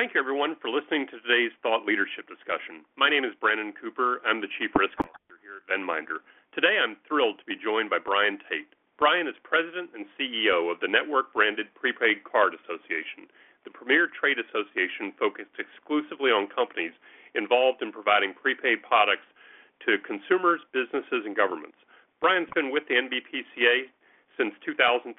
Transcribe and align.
Thank 0.00 0.16
you, 0.16 0.24
everyone, 0.24 0.56
for 0.64 0.72
listening 0.72 1.04
to 1.12 1.20
today's 1.20 1.52
thought 1.60 1.84
leadership 1.84 2.24
discussion. 2.24 2.88
My 2.96 3.12
name 3.12 3.20
is 3.20 3.36
Brandon 3.36 3.68
Cooper. 3.76 4.24
I'm 4.24 4.40
the 4.40 4.48
Chief 4.56 4.72
Risk 4.72 4.96
Officer 4.96 5.36
here 5.44 5.60
at 5.60 5.68
Venminder. 5.68 6.24
Today, 6.56 6.80
I'm 6.80 6.96
thrilled 7.04 7.36
to 7.36 7.44
be 7.44 7.52
joined 7.52 7.92
by 7.92 8.00
Brian 8.00 8.40
Tate. 8.48 8.72
Brian 8.96 9.28
is 9.28 9.36
President 9.44 9.92
and 9.92 10.08
CEO 10.16 10.72
of 10.72 10.80
the 10.80 10.88
Network 10.88 11.36
Branded 11.36 11.68
Prepaid 11.76 12.24
Card 12.24 12.56
Association, 12.56 13.28
the 13.68 13.76
premier 13.76 14.08
trade 14.08 14.40
association 14.40 15.12
focused 15.20 15.60
exclusively 15.60 16.32
on 16.32 16.48
companies 16.48 16.96
involved 17.36 17.84
in 17.84 17.92
providing 17.92 18.32
prepaid 18.32 18.80
products 18.80 19.28
to 19.84 20.00
consumers, 20.00 20.64
businesses, 20.72 21.28
and 21.28 21.36
governments. 21.36 21.76
Brian's 22.24 22.48
been 22.56 22.72
with 22.72 22.88
the 22.88 22.96
NBPCA 22.96 23.92
since 24.40 24.56
2013 24.64 25.12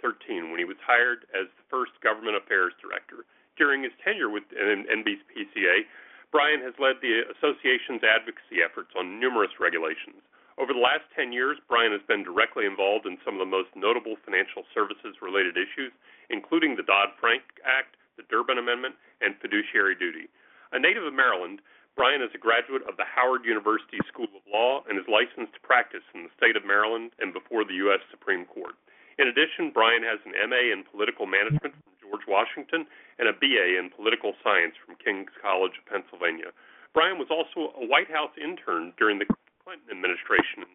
when 0.50 0.58
he 0.58 0.66
was 0.66 0.82
hired 0.82 1.30
as 1.38 1.46
the 1.54 1.70
first 1.70 1.94
government 2.02 2.34
affairs 2.34 2.74
director. 2.82 3.30
During 3.58 3.84
his 3.84 3.94
tenure 4.04 4.30
with 4.30 4.44
NBPCA, 4.52 5.86
Brian 6.32 6.62
has 6.62 6.74
led 6.80 7.04
the 7.04 7.28
association's 7.28 8.04
advocacy 8.04 8.64
efforts 8.64 8.96
on 8.96 9.20
numerous 9.20 9.60
regulations. 9.60 10.24
Over 10.58 10.74
the 10.74 10.84
last 10.84 11.04
10 11.16 11.32
years, 11.32 11.60
Brian 11.68 11.92
has 11.92 12.04
been 12.08 12.24
directly 12.24 12.66
involved 12.66 13.06
in 13.06 13.18
some 13.26 13.36
of 13.36 13.44
the 13.44 13.50
most 13.50 13.76
notable 13.76 14.16
financial 14.24 14.64
services 14.74 15.20
related 15.22 15.58
issues, 15.58 15.92
including 16.30 16.76
the 16.76 16.88
Dodd 16.88 17.12
Frank 17.20 17.44
Act, 17.66 17.98
the 18.16 18.24
Durbin 18.30 18.58
Amendment, 18.58 18.96
and 19.20 19.36
fiduciary 19.42 19.96
duty. 19.96 20.30
A 20.72 20.80
native 20.80 21.04
of 21.04 21.14
Maryland, 21.14 21.60
Brian 21.96 22.22
is 22.22 22.32
a 22.34 22.40
graduate 22.40 22.84
of 22.88 22.96
the 22.96 23.08
Howard 23.08 23.44
University 23.44 24.00
School 24.08 24.32
of 24.32 24.46
Law 24.48 24.84
and 24.88 24.96
is 24.96 25.08
licensed 25.12 25.54
to 25.54 25.68
practice 25.68 26.06
in 26.16 26.24
the 26.24 26.36
state 26.38 26.56
of 26.56 26.64
Maryland 26.64 27.12
and 27.20 27.34
before 27.36 27.66
the 27.66 27.76
U.S. 27.88 28.00
Supreme 28.10 28.46
Court. 28.46 28.76
In 29.20 29.28
addition, 29.28 29.76
Brian 29.76 30.04
has 30.04 30.24
an 30.24 30.32
MA 30.48 30.72
in 30.72 30.88
political 30.88 31.28
management 31.28 31.76
from 31.76 31.91
George 32.12 32.28
Washington 32.28 32.84
and 33.20 33.32
a 33.32 33.34
BA 33.34 33.80
in 33.80 33.88
political 33.88 34.36
science 34.44 34.76
from 34.76 35.00
King's 35.00 35.32
College 35.40 35.80
of 35.80 35.88
Pennsylvania. 35.88 36.52
Brian 36.92 37.16
was 37.16 37.32
also 37.32 37.72
a 37.80 37.88
White 37.88 38.12
House 38.12 38.36
intern 38.36 38.92
during 39.00 39.16
the 39.16 39.32
Clinton 39.64 39.88
administration 39.88 40.60
in 40.60 40.70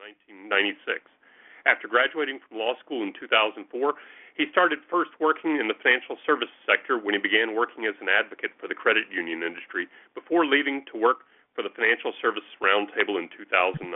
1996. 0.48 1.05
After 1.69 1.84
graduating 1.84 2.41
from 2.41 2.56
law 2.56 2.73
school 2.81 3.05
in 3.05 3.12
2004, 3.12 3.69
he 4.33 4.48
started 4.48 4.81
first 4.89 5.12
working 5.20 5.61
in 5.61 5.69
the 5.69 5.77
financial 5.77 6.17
services 6.25 6.56
sector 6.65 6.97
when 6.97 7.12
he 7.12 7.20
began 7.20 7.53
working 7.53 7.84
as 7.84 8.00
an 8.00 8.09
advocate 8.09 8.56
for 8.56 8.65
the 8.65 8.78
credit 8.78 9.12
union 9.12 9.45
industry 9.45 9.93
before 10.17 10.48
leaving 10.48 10.89
to 10.89 10.97
work 10.97 11.28
for 11.53 11.61
the 11.61 11.73
Financial 11.73 12.17
Services 12.17 12.48
Roundtable 12.65 13.21
in 13.21 13.28
2009. 13.37 13.93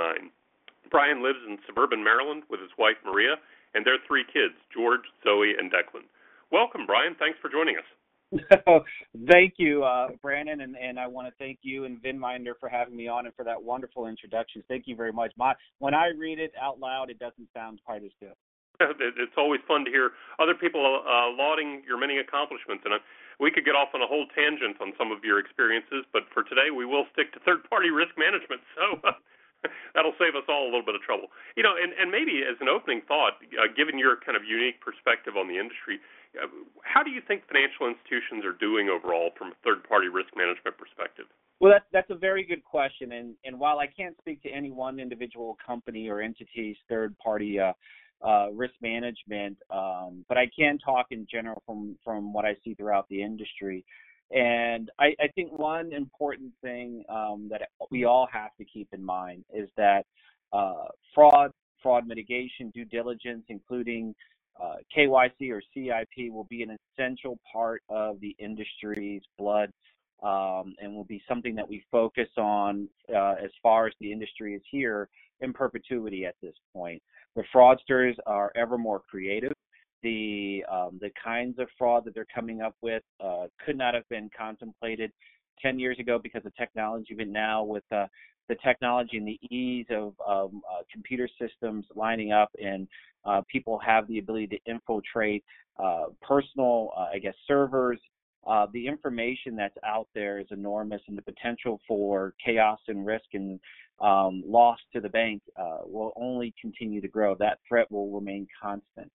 Brian 0.92 1.22
lives 1.24 1.40
in 1.48 1.56
suburban 1.64 2.04
Maryland 2.04 2.44
with 2.52 2.60
his 2.60 2.72
wife 2.76 3.00
Maria 3.04 3.40
and 3.72 3.86
their 3.86 4.00
three 4.04 4.24
kids, 4.24 4.56
George, 4.74 5.06
Zoe, 5.24 5.54
and 5.56 5.70
Declan. 5.70 6.04
Welcome, 6.50 6.86
Brian. 6.86 7.14
Thanks 7.18 7.38
for 7.40 7.48
joining 7.48 7.76
us. 7.76 7.86
thank 9.26 9.54
you, 9.58 9.82
uh, 9.82 10.08
Brandon, 10.22 10.60
and, 10.60 10.76
and 10.76 10.98
I 11.00 11.06
want 11.06 11.26
to 11.26 11.34
thank 11.38 11.58
you 11.62 11.84
and 11.84 11.98
Venminder 12.02 12.54
for 12.58 12.68
having 12.68 12.94
me 12.94 13.08
on 13.08 13.26
and 13.26 13.34
for 13.34 13.44
that 13.44 13.60
wonderful 13.60 14.06
introduction. 14.06 14.62
Thank 14.68 14.84
you 14.86 14.94
very 14.94 15.12
much. 15.12 15.32
My 15.36 15.54
when 15.78 15.94
I 15.94 16.10
read 16.16 16.38
it 16.38 16.52
out 16.60 16.78
loud, 16.78 17.10
it 17.10 17.18
doesn't 17.18 17.48
sound 17.54 17.80
quite 17.84 18.04
as 18.04 18.14
good. 18.20 18.34
It's 18.80 19.36
always 19.36 19.60
fun 19.68 19.84
to 19.84 19.90
hear 19.90 20.12
other 20.38 20.54
people 20.54 20.80
uh, 20.80 21.28
lauding 21.36 21.82
your 21.86 21.98
many 21.98 22.18
accomplishments, 22.18 22.82
and 22.86 22.94
we 23.38 23.50
could 23.50 23.66
get 23.66 23.74
off 23.74 23.92
on 23.92 24.00
a 24.00 24.06
whole 24.06 24.24
tangent 24.32 24.80
on 24.80 24.94
some 24.96 25.12
of 25.12 25.20
your 25.22 25.38
experiences. 25.38 26.08
But 26.14 26.22
for 26.32 26.42
today, 26.44 26.72
we 26.72 26.86
will 26.86 27.04
stick 27.12 27.32
to 27.34 27.40
third-party 27.40 27.90
risk 27.90 28.16
management. 28.16 28.62
So. 28.74 29.00
that'll 29.94 30.16
save 30.16 30.34
us 30.36 30.46
all 30.48 30.64
a 30.64 30.70
little 30.70 30.84
bit 30.84 30.94
of 30.94 31.02
trouble. 31.02 31.28
You 31.56 31.62
know, 31.62 31.76
and, 31.76 31.92
and 31.96 32.10
maybe 32.10 32.42
as 32.44 32.56
an 32.60 32.68
opening 32.68 33.02
thought, 33.06 33.40
uh, 33.56 33.68
given 33.76 33.98
your 33.98 34.16
kind 34.24 34.36
of 34.36 34.44
unique 34.44 34.80
perspective 34.80 35.36
on 35.36 35.48
the 35.48 35.58
industry, 35.58 36.00
uh, 36.38 36.46
how 36.82 37.02
do 37.02 37.10
you 37.10 37.20
think 37.20 37.44
financial 37.48 37.88
institutions 37.88 38.44
are 38.44 38.56
doing 38.56 38.88
overall 38.88 39.30
from 39.36 39.52
a 39.52 39.56
third-party 39.64 40.08
risk 40.08 40.30
management 40.36 40.78
perspective? 40.78 41.26
Well, 41.60 41.72
that's 41.72 41.84
that's 41.92 42.10
a 42.10 42.16
very 42.16 42.44
good 42.44 42.64
question, 42.64 43.12
and 43.12 43.34
and 43.44 43.60
while 43.60 43.78
I 43.78 43.86
can't 43.86 44.16
speak 44.16 44.42
to 44.44 44.48
any 44.48 44.70
one 44.70 44.98
individual 44.98 45.58
company 45.60 46.08
or 46.08 46.22
entity's 46.22 46.76
third-party 46.88 47.60
uh, 47.60 47.72
uh, 48.26 48.48
risk 48.52 48.74
management, 48.80 49.58
um, 49.70 50.24
but 50.28 50.38
I 50.38 50.48
can 50.56 50.78
talk 50.78 51.06
in 51.10 51.26
general 51.30 51.62
from 51.66 51.98
from 52.02 52.32
what 52.32 52.46
I 52.46 52.54
see 52.64 52.74
throughout 52.74 53.08
the 53.10 53.22
industry. 53.22 53.84
And 54.32 54.90
I, 54.98 55.14
I 55.20 55.28
think 55.34 55.58
one 55.58 55.92
important 55.92 56.52
thing 56.62 57.04
um, 57.08 57.48
that 57.50 57.62
we 57.90 58.04
all 58.04 58.28
have 58.32 58.50
to 58.58 58.64
keep 58.64 58.88
in 58.92 59.04
mind 59.04 59.44
is 59.52 59.68
that 59.76 60.06
uh, 60.52 60.84
fraud, 61.14 61.50
fraud 61.82 62.06
mitigation, 62.06 62.70
due 62.70 62.84
diligence, 62.84 63.44
including 63.48 64.14
uh, 64.62 64.76
KYC 64.96 65.50
or 65.50 65.62
CIP 65.74 66.32
will 66.32 66.46
be 66.50 66.62
an 66.62 66.76
essential 66.98 67.38
part 67.50 67.82
of 67.88 68.20
the 68.20 68.36
industry's 68.38 69.22
blood 69.38 69.70
um, 70.22 70.74
and 70.80 70.94
will 70.94 71.04
be 71.04 71.22
something 71.28 71.54
that 71.54 71.68
we 71.68 71.82
focus 71.90 72.28
on 72.36 72.88
uh, 73.14 73.34
as 73.42 73.50
far 73.62 73.86
as 73.86 73.94
the 74.00 74.12
industry 74.12 74.54
is 74.54 74.62
here 74.70 75.08
in 75.40 75.52
perpetuity 75.52 76.26
at 76.26 76.34
this 76.42 76.54
point. 76.74 77.02
The 77.36 77.44
fraudsters 77.54 78.14
are 78.26 78.52
ever 78.54 78.76
more 78.76 79.00
creative. 79.00 79.52
The 80.02 80.64
um, 80.70 80.98
the 81.00 81.10
kinds 81.22 81.58
of 81.58 81.68
fraud 81.76 82.04
that 82.04 82.14
they're 82.14 82.26
coming 82.34 82.62
up 82.62 82.74
with 82.80 83.02
uh, 83.22 83.46
could 83.64 83.76
not 83.76 83.94
have 83.94 84.08
been 84.08 84.30
contemplated 84.36 85.12
10 85.62 85.78
years 85.78 85.98
ago 85.98 86.18
because 86.22 86.44
of 86.44 86.54
technology, 86.56 87.14
but 87.16 87.28
now 87.28 87.62
with 87.62 87.84
uh, 87.92 88.06
the 88.48 88.56
technology 88.64 89.16
and 89.16 89.26
the 89.26 89.38
ease 89.54 89.86
of 89.90 90.14
um, 90.26 90.62
uh, 90.70 90.82
computer 90.92 91.28
systems 91.40 91.84
lining 91.94 92.32
up 92.32 92.50
and 92.62 92.88
uh, 93.24 93.42
people 93.50 93.78
have 93.78 94.08
the 94.08 94.18
ability 94.18 94.46
to 94.46 94.58
infiltrate 94.66 95.44
uh, 95.78 96.04
personal, 96.22 96.90
uh, 96.96 97.06
I 97.14 97.18
guess, 97.18 97.34
servers. 97.46 97.98
The 98.72 98.86
information 98.86 99.54
that's 99.56 99.76
out 99.84 100.08
there 100.14 100.38
is 100.38 100.46
enormous, 100.50 101.00
and 101.06 101.16
the 101.16 101.22
potential 101.22 101.80
for 101.86 102.34
chaos 102.44 102.78
and 102.88 103.06
risk 103.06 103.26
and 103.34 103.60
um, 104.00 104.42
loss 104.46 104.78
to 104.94 105.00
the 105.00 105.08
bank 105.08 105.42
will 105.84 106.12
only 106.16 106.54
continue 106.60 107.00
to 107.00 107.08
grow. 107.08 107.36
That 107.38 107.58
threat 107.68 107.90
will 107.90 108.10
remain 108.10 108.46
constant. 108.60 109.12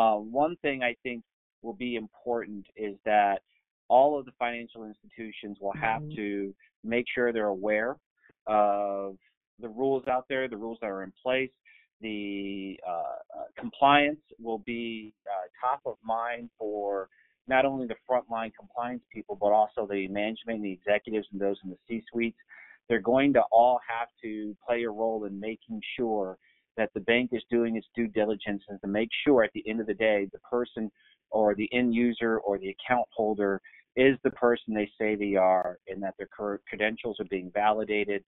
One 0.00 0.56
thing 0.62 0.82
I 0.82 0.96
think 1.02 1.22
will 1.62 1.74
be 1.74 1.96
important 1.96 2.66
is 2.76 2.96
that 3.04 3.40
all 3.88 4.18
of 4.18 4.24
the 4.24 4.32
financial 4.38 4.84
institutions 4.84 5.58
will 5.60 5.74
have 5.74 6.02
mm-hmm. 6.02 6.16
to 6.16 6.54
make 6.82 7.06
sure 7.12 7.32
they're 7.32 7.46
aware 7.46 7.96
of 8.46 9.16
the 9.60 9.68
rules 9.68 10.06
out 10.08 10.26
there, 10.28 10.48
the 10.48 10.56
rules 10.56 10.78
that 10.80 10.88
are 10.88 11.02
in 11.02 11.12
place. 11.22 11.50
The 12.00 12.78
uh, 12.86 12.90
uh, 12.90 13.44
compliance 13.58 14.20
will 14.38 14.58
be 14.58 15.14
uh, 15.26 15.46
top 15.66 15.80
of 15.86 15.96
mind 16.04 16.50
for 16.58 17.08
not 17.46 17.64
only 17.64 17.86
the 17.86 17.94
frontline 18.10 18.52
compliance 18.58 19.02
people, 19.12 19.36
but 19.40 19.52
also 19.52 19.86
the 19.90 20.08
management, 20.08 20.62
the 20.62 20.72
executives, 20.72 21.26
and 21.32 21.40
those 21.40 21.56
in 21.64 21.70
the 21.70 21.76
C 21.88 22.02
suites. 22.10 22.38
They're 22.88 23.00
going 23.00 23.32
to 23.34 23.42
all 23.50 23.80
have 23.88 24.08
to 24.22 24.56
play 24.66 24.82
a 24.82 24.90
role 24.90 25.24
in 25.24 25.38
making 25.38 25.80
sure 25.96 26.36
that 26.76 26.90
the 26.94 27.00
bank 27.00 27.30
is 27.32 27.42
doing 27.50 27.76
its 27.76 27.86
due 27.94 28.08
diligence 28.08 28.62
and 28.68 28.80
to 28.80 28.86
make 28.86 29.08
sure 29.26 29.44
at 29.44 29.50
the 29.54 29.64
end 29.68 29.80
of 29.80 29.86
the 29.86 29.94
day 29.94 30.28
the 30.32 30.38
person 30.40 30.90
or 31.30 31.54
the 31.54 31.68
end 31.72 31.94
user 31.94 32.38
or 32.38 32.58
the 32.58 32.68
account 32.68 33.06
holder 33.14 33.60
is 33.96 34.16
the 34.24 34.30
person 34.30 34.74
they 34.74 34.90
say 34.98 35.14
they 35.14 35.36
are 35.36 35.78
and 35.88 36.02
that 36.02 36.14
their 36.18 36.28
credentials 36.68 37.16
are 37.20 37.26
being 37.26 37.50
validated 37.54 38.24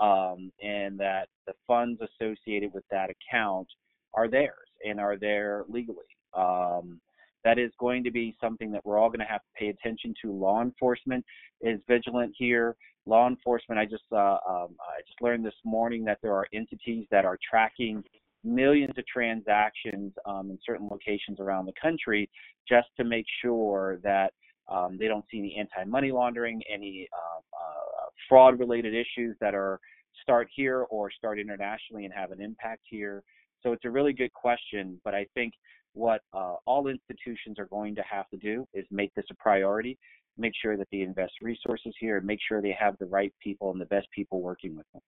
um, 0.00 0.50
and 0.62 0.98
that 0.98 1.28
the 1.46 1.52
funds 1.66 2.00
associated 2.00 2.72
with 2.72 2.84
that 2.90 3.10
account 3.10 3.68
are 4.14 4.28
theirs 4.28 4.68
and 4.84 4.98
are 4.98 5.16
there 5.16 5.64
legally. 5.68 5.98
Um, 6.34 7.00
that 7.44 7.58
is 7.58 7.72
going 7.78 8.04
to 8.04 8.10
be 8.10 8.36
something 8.40 8.70
that 8.72 8.84
we're 8.84 8.98
all 8.98 9.08
going 9.08 9.20
to 9.20 9.24
have 9.24 9.40
to 9.40 9.58
pay 9.58 9.68
attention 9.68 10.14
to. 10.22 10.32
Law 10.32 10.62
enforcement 10.62 11.24
is 11.60 11.80
vigilant 11.88 12.34
here. 12.36 12.76
Law 13.10 13.26
enforcement, 13.26 13.76
I 13.78 13.86
just 13.86 14.04
uh, 14.12 14.38
um, 14.48 14.70
I 14.80 15.00
just 15.04 15.20
learned 15.20 15.44
this 15.44 15.60
morning 15.64 16.04
that 16.04 16.18
there 16.22 16.32
are 16.32 16.46
entities 16.52 17.06
that 17.10 17.24
are 17.24 17.36
tracking 17.50 18.04
millions 18.44 18.96
of 18.96 19.04
transactions 19.06 20.12
um, 20.24 20.50
in 20.52 20.58
certain 20.64 20.86
locations 20.88 21.40
around 21.40 21.66
the 21.66 21.72
country 21.86 22.30
just 22.68 22.86
to 22.98 23.04
make 23.04 23.26
sure 23.42 23.98
that 24.04 24.32
um, 24.68 24.96
they 24.98 25.08
don't 25.08 25.24
see 25.28 25.38
any 25.40 25.56
anti-money 25.58 26.12
laundering, 26.12 26.62
any 26.72 27.08
uh, 27.12 27.40
uh, 27.62 28.06
fraud-related 28.28 28.94
issues 28.94 29.36
that 29.40 29.54
are 29.54 29.80
start 30.22 30.46
here 30.54 30.86
or 30.90 31.10
start 31.10 31.40
internationally 31.40 32.04
and 32.04 32.14
have 32.14 32.30
an 32.30 32.40
impact 32.40 32.82
here. 32.88 33.24
So 33.62 33.72
it's 33.72 33.84
a 33.84 33.90
really 33.90 34.12
good 34.12 34.32
question, 34.32 35.00
but 35.04 35.14
I 35.16 35.26
think 35.34 35.52
what 35.94 36.20
uh, 36.32 36.54
all 36.64 36.86
institutions 36.86 37.58
are 37.58 37.66
going 37.66 37.96
to 37.96 38.02
have 38.02 38.28
to 38.30 38.36
do 38.36 38.66
is 38.72 38.86
make 38.92 39.12
this 39.16 39.24
a 39.30 39.34
priority, 39.34 39.98
make 40.38 40.52
sure 40.60 40.76
that 40.76 40.88
they 40.90 41.00
invest 41.00 41.32
resources 41.40 41.94
here, 41.98 42.18
and 42.18 42.26
make 42.26 42.40
sure 42.46 42.60
they 42.60 42.76
have 42.78 42.96
the 42.98 43.06
right 43.06 43.32
people 43.42 43.70
and 43.70 43.80
the 43.80 43.86
best 43.86 44.08
people 44.10 44.40
working 44.40 44.76
with 44.76 44.86
them. 44.92 45.02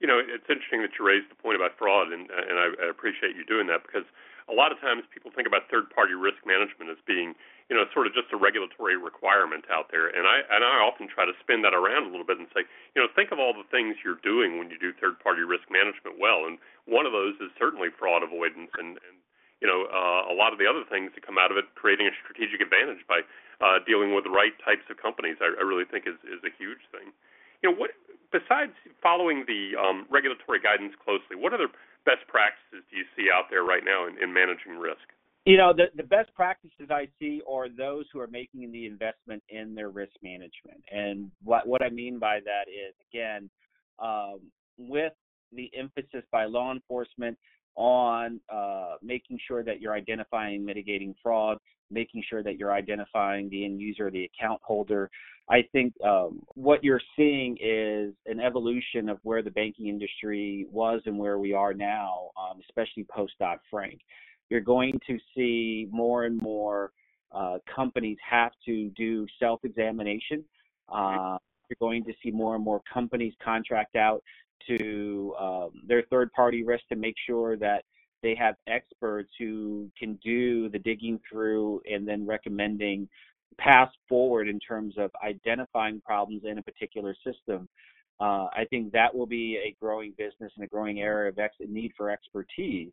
You 0.00 0.08
know, 0.08 0.16
it's 0.16 0.48
interesting 0.48 0.80
that 0.80 0.96
you 0.96 1.04
raised 1.04 1.28
the 1.28 1.36
point 1.36 1.60
about 1.60 1.76
fraud, 1.76 2.08
and 2.08 2.30
and 2.32 2.56
I, 2.56 2.88
appreciate 2.88 3.36
you 3.36 3.44
doing 3.44 3.68
that 3.68 3.84
because 3.84 4.08
a 4.48 4.56
lot 4.56 4.72
of 4.72 4.80
times 4.80 5.04
people 5.12 5.30
think 5.30 5.46
about 5.46 5.68
third-party 5.68 6.16
risk 6.16 6.40
management 6.42 6.88
as 6.88 6.96
being, 7.04 7.36
you 7.68 7.76
know, 7.76 7.84
sort 7.92 8.08
of 8.08 8.16
just 8.16 8.32
a 8.32 8.40
regulatory 8.40 8.96
requirement 8.96 9.68
out 9.68 9.92
there, 9.92 10.08
and 10.08 10.24
I 10.24 10.40
and 10.48 10.64
I 10.64 10.80
often 10.80 11.04
try 11.04 11.28
to 11.28 11.36
spin 11.44 11.60
that 11.68 11.76
around 11.76 12.08
a 12.08 12.10
little 12.10 12.24
bit 12.24 12.40
and 12.40 12.48
say, 12.56 12.64
you 12.96 13.04
know, 13.04 13.12
think 13.12 13.28
of 13.28 13.38
all 13.38 13.52
the 13.52 13.68
things 13.68 14.00
you're 14.00 14.18
doing 14.24 14.56
when 14.56 14.72
you 14.72 14.80
do 14.80 14.96
third-party 14.96 15.44
risk 15.44 15.68
management 15.68 16.16
well, 16.16 16.48
and 16.48 16.56
one 16.88 17.04
of 17.04 17.12
those 17.12 17.36
is 17.36 17.52
certainly 17.60 17.92
fraud 17.92 18.24
avoidance 18.24 18.72
and 18.80 18.96
and 19.04 19.19
you 19.60 19.68
know 19.68 19.86
uh, 19.88 20.32
a 20.32 20.34
lot 20.34 20.52
of 20.52 20.58
the 20.58 20.66
other 20.66 20.84
things 20.88 21.12
that 21.14 21.24
come 21.24 21.38
out 21.38 21.52
of 21.52 21.56
it 21.56 21.68
creating 21.76 22.08
a 22.08 22.14
strategic 22.24 22.60
advantage 22.60 23.04
by 23.08 23.20
uh, 23.60 23.78
dealing 23.84 24.16
with 24.16 24.24
the 24.24 24.32
right 24.32 24.56
types 24.64 24.84
of 24.88 24.96
companies, 24.96 25.36
I, 25.40 25.52
I 25.60 25.64
really 25.64 25.84
think 25.84 26.08
is 26.08 26.18
is 26.24 26.40
a 26.44 26.52
huge 26.56 26.80
thing. 26.92 27.12
You 27.62 27.70
know, 27.70 27.76
what 27.76 27.92
besides 28.32 28.72
following 29.02 29.44
the 29.46 29.76
um, 29.76 30.06
regulatory 30.08 30.60
guidance 30.60 30.94
closely, 31.04 31.36
what 31.36 31.52
other 31.52 31.68
best 32.04 32.24
practices 32.28 32.82
do 32.88 32.96
you 32.96 33.04
see 33.16 33.28
out 33.28 33.50
there 33.50 33.62
right 33.62 33.84
now 33.84 34.06
in, 34.08 34.16
in 34.22 34.32
managing 34.32 34.78
risk? 34.80 35.04
You 35.46 35.56
know, 35.56 35.72
the, 35.72 35.86
the 35.96 36.02
best 36.02 36.32
practices 36.34 36.90
I 36.90 37.08
see 37.18 37.40
are 37.48 37.68
those 37.68 38.04
who 38.12 38.20
are 38.20 38.26
making 38.26 38.70
the 38.72 38.86
investment 38.86 39.42
in 39.48 39.74
their 39.74 39.88
risk 39.88 40.12
management. 40.22 40.84
And 40.90 41.30
what, 41.42 41.66
what 41.66 41.82
I 41.82 41.88
mean 41.88 42.18
by 42.18 42.40
that 42.44 42.68
is, 42.68 42.94
again, 43.10 43.48
um, 43.98 44.40
with 44.78 45.14
the 45.52 45.70
emphasis 45.76 46.24
by 46.30 46.44
law 46.44 46.72
enforcement 46.72 47.38
on 47.76 48.40
uh, 48.52 48.94
making 49.02 49.38
sure 49.46 49.62
that 49.62 49.80
you're 49.80 49.94
identifying 49.94 50.64
mitigating 50.64 51.14
fraud, 51.22 51.58
making 51.90 52.22
sure 52.28 52.42
that 52.42 52.58
you're 52.58 52.72
identifying 52.72 53.48
the 53.50 53.64
end 53.64 53.80
user, 53.80 54.10
the 54.10 54.24
account 54.24 54.60
holder. 54.62 55.10
I 55.48 55.62
think 55.72 55.92
um, 56.04 56.42
what 56.54 56.84
you're 56.84 57.00
seeing 57.16 57.56
is 57.60 58.14
an 58.26 58.38
evolution 58.40 59.08
of 59.08 59.18
where 59.22 59.42
the 59.42 59.50
banking 59.50 59.88
industry 59.88 60.66
was 60.70 61.00
and 61.06 61.18
where 61.18 61.38
we 61.38 61.52
are 61.52 61.74
now, 61.74 62.30
um, 62.38 62.60
especially 62.68 63.04
post 63.04 63.34
Dodd 63.40 63.58
Frank. 63.68 64.00
You're 64.48 64.60
going 64.60 65.00
to 65.06 65.18
see 65.34 65.88
more 65.90 66.24
and 66.24 66.40
more 66.40 66.92
uh, 67.32 67.58
companies 67.74 68.18
have 68.28 68.52
to 68.66 68.90
do 68.90 69.26
self 69.38 69.64
examination. 69.64 70.44
Uh, 70.88 71.38
you're 71.68 71.76
going 71.80 72.04
to 72.04 72.12
see 72.22 72.30
more 72.30 72.56
and 72.56 72.64
more 72.64 72.80
companies 72.92 73.32
contract 73.42 73.96
out 73.96 74.22
to 74.68 75.34
um, 75.38 75.70
their 75.86 76.02
third 76.10 76.32
party 76.32 76.62
risk 76.62 76.84
to 76.88 76.96
make 76.96 77.14
sure 77.26 77.56
that 77.56 77.84
they 78.22 78.34
have 78.34 78.54
experts 78.66 79.30
who 79.38 79.88
can 79.98 80.18
do 80.22 80.68
the 80.68 80.78
digging 80.78 81.18
through 81.30 81.80
and 81.90 82.06
then 82.06 82.26
recommending 82.26 83.08
paths 83.58 83.92
forward 84.08 84.48
in 84.48 84.58
terms 84.60 84.94
of 84.98 85.10
identifying 85.24 86.00
problems 86.00 86.42
in 86.44 86.58
a 86.58 86.62
particular 86.62 87.14
system. 87.26 87.68
Uh, 88.20 88.48
I 88.52 88.66
think 88.68 88.92
that 88.92 89.14
will 89.14 89.26
be 89.26 89.56
a 89.56 89.74
growing 89.80 90.12
business 90.18 90.52
and 90.56 90.64
a 90.64 90.68
growing 90.68 91.00
area 91.00 91.30
of 91.30 91.38
ex- 91.38 91.54
need 91.66 91.92
for 91.96 92.10
expertise, 92.10 92.92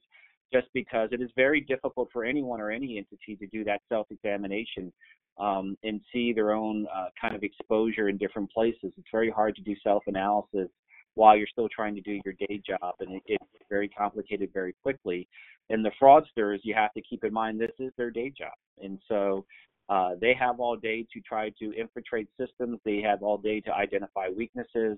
just 0.53 0.67
because 0.73 1.09
it 1.11 1.21
is 1.21 1.29
very 1.35 1.61
difficult 1.61 2.09
for 2.13 2.23
anyone 2.23 2.61
or 2.61 2.71
any 2.71 2.97
entity 2.97 3.35
to 3.35 3.47
do 3.47 3.65
that 3.65 3.81
self-examination 3.89 4.93
um, 5.37 5.77
and 5.83 5.99
see 6.13 6.31
their 6.31 6.53
own 6.53 6.87
uh, 6.95 7.07
kind 7.19 7.35
of 7.35 7.43
exposure 7.43 8.07
in 8.07 8.17
different 8.17 8.49
places. 8.51 8.93
It's 8.97 9.07
very 9.11 9.29
hard 9.29 9.55
to 9.57 9.61
do 9.61 9.75
self-analysis 9.83 10.69
while 11.17 11.35
you're 11.35 11.47
still 11.47 11.67
trying 11.67 11.95
to 11.95 12.01
do 12.01 12.19
your 12.23 12.35
day 12.47 12.61
job, 12.65 12.93
and 12.99 13.15
it, 13.15 13.23
gets 13.27 13.65
very 13.69 13.89
complicated 13.89 14.49
very 14.53 14.73
quickly. 14.83 15.27
And 15.69 15.83
the 15.83 15.91
fraudsters, 16.01 16.59
you 16.63 16.73
have 16.75 16.93
to 16.93 17.01
keep 17.01 17.23
in 17.23 17.33
mind 17.33 17.59
this 17.59 17.71
is 17.79 17.91
their 17.97 18.11
day 18.11 18.31
job, 18.37 18.53
and 18.81 18.99
so 19.07 19.45
uh, 19.89 20.11
they 20.21 20.33
have 20.33 20.59
all 20.59 20.75
day 20.75 21.05
to 21.13 21.19
try 21.21 21.49
to 21.59 21.73
infiltrate 21.73 22.27
systems. 22.39 22.79
They 22.85 23.01
have 23.01 23.23
all 23.23 23.37
day 23.37 23.59
to 23.61 23.73
identify 23.73 24.29
weaknesses, 24.29 24.97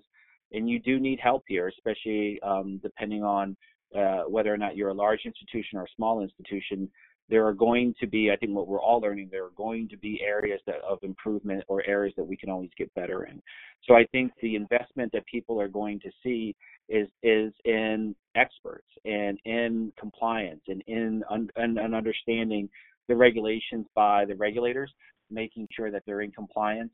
and 0.52 0.70
you 0.70 0.80
do 0.80 1.00
need 1.00 1.20
help 1.20 1.44
here, 1.48 1.68
especially 1.68 2.40
um, 2.42 2.80
depending 2.84 3.24
on 3.24 3.56
uh, 3.98 4.24
whether 4.28 4.54
or 4.54 4.58
not 4.58 4.76
you're 4.76 4.90
a 4.90 4.94
large 4.94 5.22
institution 5.26 5.78
or 5.78 5.84
a 5.84 5.96
small 5.96 6.22
institution 6.22 6.90
there 7.30 7.46
are 7.46 7.54
going 7.54 7.94
to 8.00 8.08
be, 8.08 8.32
I 8.32 8.36
think 8.36 8.54
what 8.54 8.68
we're 8.68 8.82
all 8.82 9.00
learning, 9.00 9.30
there 9.32 9.46
are 9.46 9.52
going 9.56 9.88
to 9.90 9.98
be 9.98 10.22
areas 10.26 10.60
that, 10.66 10.78
of 10.88 11.00
improvement 11.04 11.64
or 11.68 11.86
areas 11.86 12.14
that 12.18 12.24
we 12.24 12.36
can 12.36 12.50
always 12.50 12.72
get 12.78 12.94
better 12.96 13.26
in. 13.26 13.42
So 13.88 13.96
I 13.96 14.06
think 14.12 14.32
the 14.42 14.56
investment 14.56 15.12
that 15.14 15.26
people 15.26 15.62
are 15.62 15.68
going 15.68 16.00
to 16.02 16.10
see 16.24 16.56
is 16.90 17.08
is 17.22 17.54
in 17.66 18.16
experts 18.36 18.88
and 19.06 19.38
in 19.46 19.94
compliance 20.00 20.62
and 20.68 20.82
in 20.88 21.24
un, 21.30 21.50
and, 21.56 21.78
understanding 21.94 22.68
the 23.08 23.16
regulations 23.16 23.86
by 23.96 24.26
the 24.26 24.36
regulators, 24.36 24.92
making 25.30 25.68
sure 25.76 25.92
that 25.92 26.04
they're 26.06 26.22
in 26.22 26.32
compliance. 26.32 26.92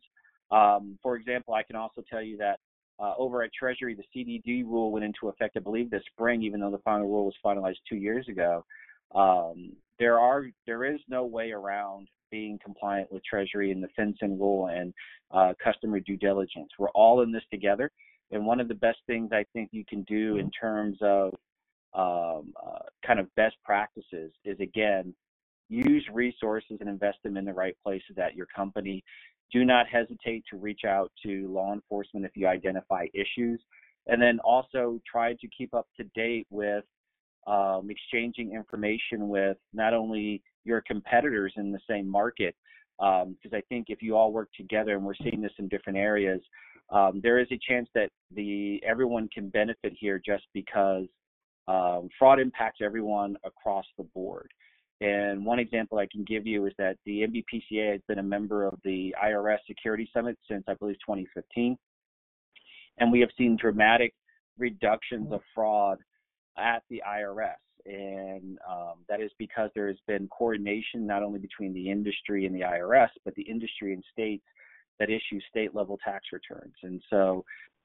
Um, 0.51 0.99
for 1.01 1.15
example, 1.15 1.53
I 1.53 1.63
can 1.63 1.75
also 1.75 2.03
tell 2.09 2.21
you 2.21 2.37
that 2.37 2.59
uh, 2.99 3.13
over 3.17 3.43
at 3.43 3.51
Treasury, 3.53 3.95
the 3.95 4.03
CDD 4.15 4.63
rule 4.63 4.91
went 4.91 5.03
into 5.03 5.27
effect, 5.27 5.57
I 5.57 5.59
believe, 5.59 5.89
this 5.89 6.03
spring, 6.11 6.41
even 6.43 6.59
though 6.59 6.71
the 6.71 6.77
final 6.79 7.07
rule 7.07 7.25
was 7.25 7.35
finalized 7.43 7.79
two 7.89 7.97
years 7.97 8.27
ago. 8.29 8.63
Um, 9.13 9.73
there 9.99 10.19
are 10.19 10.45
there 10.65 10.83
is 10.85 10.99
no 11.07 11.25
way 11.25 11.51
around 11.51 12.07
being 12.31 12.59
compliant 12.63 13.11
with 13.11 13.23
Treasury 13.23 13.71
and 13.71 13.83
the 13.83 13.89
FinCEN 13.97 14.39
rule 14.39 14.67
and 14.67 14.93
uh, 15.31 15.53
customer 15.63 15.99
due 15.99 16.17
diligence. 16.17 16.69
We're 16.77 16.89
all 16.89 17.21
in 17.21 17.31
this 17.31 17.43
together, 17.51 17.91
and 18.31 18.45
one 18.45 18.59
of 18.59 18.67
the 18.67 18.75
best 18.75 18.97
things 19.07 19.29
I 19.31 19.45
think 19.53 19.69
you 19.71 19.85
can 19.87 20.03
do 20.03 20.37
in 20.37 20.51
terms 20.51 20.97
of 21.01 21.33
um, 21.93 22.53
uh, 22.61 22.79
kind 23.05 23.19
of 23.19 23.33
best 23.35 23.55
practices 23.63 24.31
is 24.43 24.59
again 24.59 25.13
use 25.69 26.05
resources 26.13 26.77
and 26.79 26.89
invest 26.89 27.17
them 27.23 27.37
in 27.37 27.45
the 27.45 27.53
right 27.53 27.75
places 27.83 28.17
at 28.21 28.35
your 28.35 28.47
company. 28.55 29.03
Do 29.51 29.63
not 29.63 29.87
hesitate 29.87 30.43
to 30.49 30.57
reach 30.57 30.81
out 30.85 31.11
to 31.23 31.47
law 31.51 31.73
enforcement 31.73 32.25
if 32.25 32.31
you 32.35 32.47
identify 32.47 33.05
issues, 33.13 33.61
and 34.07 34.21
then 34.21 34.39
also 34.43 34.99
try 35.09 35.33
to 35.33 35.47
keep 35.57 35.73
up 35.73 35.87
to 35.97 36.03
date 36.15 36.47
with 36.49 36.83
um, 37.47 37.89
exchanging 37.89 38.53
information 38.53 39.27
with 39.27 39.57
not 39.73 39.93
only 39.93 40.41
your 40.63 40.81
competitors 40.81 41.53
in 41.57 41.71
the 41.71 41.79
same 41.89 42.07
market, 42.07 42.55
because 42.97 43.25
um, 43.27 43.53
I 43.53 43.61
think 43.69 43.87
if 43.89 44.01
you 44.01 44.15
all 44.15 44.31
work 44.31 44.49
together, 44.55 44.95
and 44.95 45.03
we're 45.03 45.15
seeing 45.15 45.41
this 45.41 45.51
in 45.59 45.67
different 45.67 45.97
areas, 45.97 46.41
um, 46.89 47.19
there 47.21 47.39
is 47.39 47.47
a 47.51 47.59
chance 47.67 47.89
that 47.95 48.09
the 48.33 48.81
everyone 48.85 49.27
can 49.33 49.49
benefit 49.49 49.93
here 49.99 50.21
just 50.23 50.43
because 50.53 51.05
um, 51.67 52.09
fraud 52.17 52.39
impacts 52.39 52.79
everyone 52.81 53.35
across 53.43 53.85
the 53.97 54.03
board. 54.03 54.49
And 55.01 55.45
one 55.45 55.59
example 55.59 55.97
I 55.97 56.07
can 56.09 56.23
give 56.23 56.47
you 56.47 56.67
is 56.67 56.73
that 56.77 56.97
the 57.05 57.23
NBPCA 57.27 57.91
has 57.91 58.01
been 58.07 58.19
a 58.19 58.23
member 58.23 58.65
of 58.65 58.79
the 58.83 59.13
IRS 59.21 59.57
Security 59.67 60.09
Summit 60.13 60.37
since 60.49 60.63
I 60.67 60.73
believe 60.75 60.95
2015, 61.05 61.77
and 62.99 63.11
we 63.11 63.19
have 63.19 63.29
seen 63.37 63.57
dramatic 63.59 64.13
reductions 64.57 65.33
of 65.33 65.41
fraud 65.53 65.97
at 66.57 66.83
the 66.89 67.01
IRS. 67.07 67.55
And 67.85 68.57
um, 68.69 68.95
that 69.07 69.21
is 69.21 69.31
because 69.37 69.69
there 69.75 69.87
has 69.87 69.97
been 70.07 70.27
coordination 70.29 71.05
not 71.05 71.21
only 71.21 71.39
between 71.39 71.73
the 71.73 71.89
industry 71.89 72.45
and 72.45 72.55
the 72.55 72.61
IRS, 72.61 73.09
but 73.23 73.35
the 73.35 73.43
industry 73.43 73.93
and 73.93 74.03
states 74.11 74.43
that 74.99 75.09
issue 75.09 75.39
state 75.49 75.75
level 75.75 75.97
tax 76.03 76.25
returns. 76.31 76.73
And 76.83 77.01
so, 77.09 77.43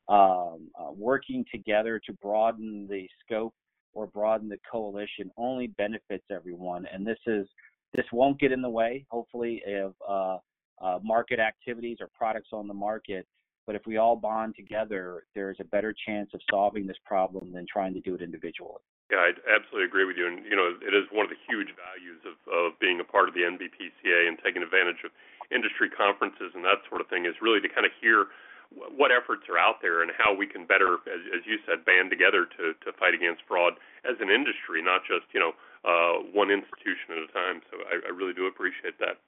um, 0.08 0.68
uh, 0.78 0.90
working 0.92 1.44
together 1.52 2.00
to 2.06 2.12
broaden 2.14 2.88
the 2.88 3.06
scope 3.24 3.54
or 3.92 4.06
broaden 4.06 4.48
the 4.48 4.58
coalition 4.70 5.30
only 5.36 5.68
benefits 5.68 6.24
everyone. 6.30 6.86
And 6.92 7.06
this 7.06 7.18
is 7.26 7.46
this 7.94 8.06
won't 8.12 8.38
get 8.40 8.52
in 8.52 8.62
the 8.62 8.70
way, 8.70 9.04
hopefully, 9.10 9.62
of 9.66 9.94
uh, 10.08 10.38
uh, 10.84 10.98
market 11.02 11.38
activities 11.40 11.98
or 12.00 12.08
products 12.16 12.50
on 12.52 12.68
the 12.68 12.74
market 12.74 13.26
but 13.70 13.78
if 13.78 13.86
we 13.86 14.02
all 14.02 14.18
bond 14.18 14.58
together, 14.58 15.30
there's 15.30 15.62
a 15.62 15.68
better 15.70 15.94
chance 15.94 16.34
of 16.34 16.42
solving 16.50 16.90
this 16.90 16.98
problem 17.06 17.54
than 17.54 17.70
trying 17.70 17.94
to 17.94 18.02
do 18.02 18.18
it 18.18 18.20
individually. 18.20 18.82
Yeah, 19.14 19.22
I 19.22 19.30
absolutely 19.46 19.86
agree 19.86 20.02
with 20.02 20.18
you. 20.18 20.26
And 20.26 20.42
you 20.42 20.58
know, 20.58 20.74
it 20.82 20.90
is 20.90 21.06
one 21.14 21.22
of 21.22 21.30
the 21.30 21.38
huge 21.46 21.70
values 21.78 22.18
of, 22.26 22.34
of 22.50 22.74
being 22.82 22.98
a 22.98 23.06
part 23.06 23.30
of 23.30 23.34
the 23.38 23.46
NBPCA 23.46 24.26
and 24.26 24.42
taking 24.42 24.66
advantage 24.66 25.06
of 25.06 25.14
industry 25.54 25.86
conferences 25.86 26.50
and 26.58 26.66
that 26.66 26.82
sort 26.90 26.98
of 26.98 27.06
thing 27.06 27.30
is 27.30 27.38
really 27.38 27.62
to 27.62 27.70
kind 27.70 27.86
of 27.86 27.94
hear 28.02 28.34
what 28.74 29.14
efforts 29.14 29.46
are 29.46 29.54
out 29.54 29.78
there 29.78 30.02
and 30.02 30.10
how 30.18 30.34
we 30.34 30.50
can 30.50 30.66
better, 30.66 30.98
as, 31.06 31.22
as 31.30 31.46
you 31.46 31.62
said, 31.62 31.86
band 31.86 32.10
together 32.10 32.50
to 32.58 32.74
to 32.82 32.90
fight 32.98 33.14
against 33.14 33.46
fraud 33.46 33.78
as 34.02 34.18
an 34.18 34.34
industry, 34.34 34.82
not 34.82 35.06
just 35.06 35.30
you 35.30 35.38
know 35.38 35.54
uh, 35.86 36.26
one 36.34 36.50
institution 36.50 37.14
at 37.14 37.22
a 37.22 37.30
time. 37.30 37.62
So 37.70 37.86
I, 37.86 38.02
I 38.02 38.10
really 38.10 38.34
do 38.34 38.50
appreciate 38.50 38.98
that. 38.98 39.22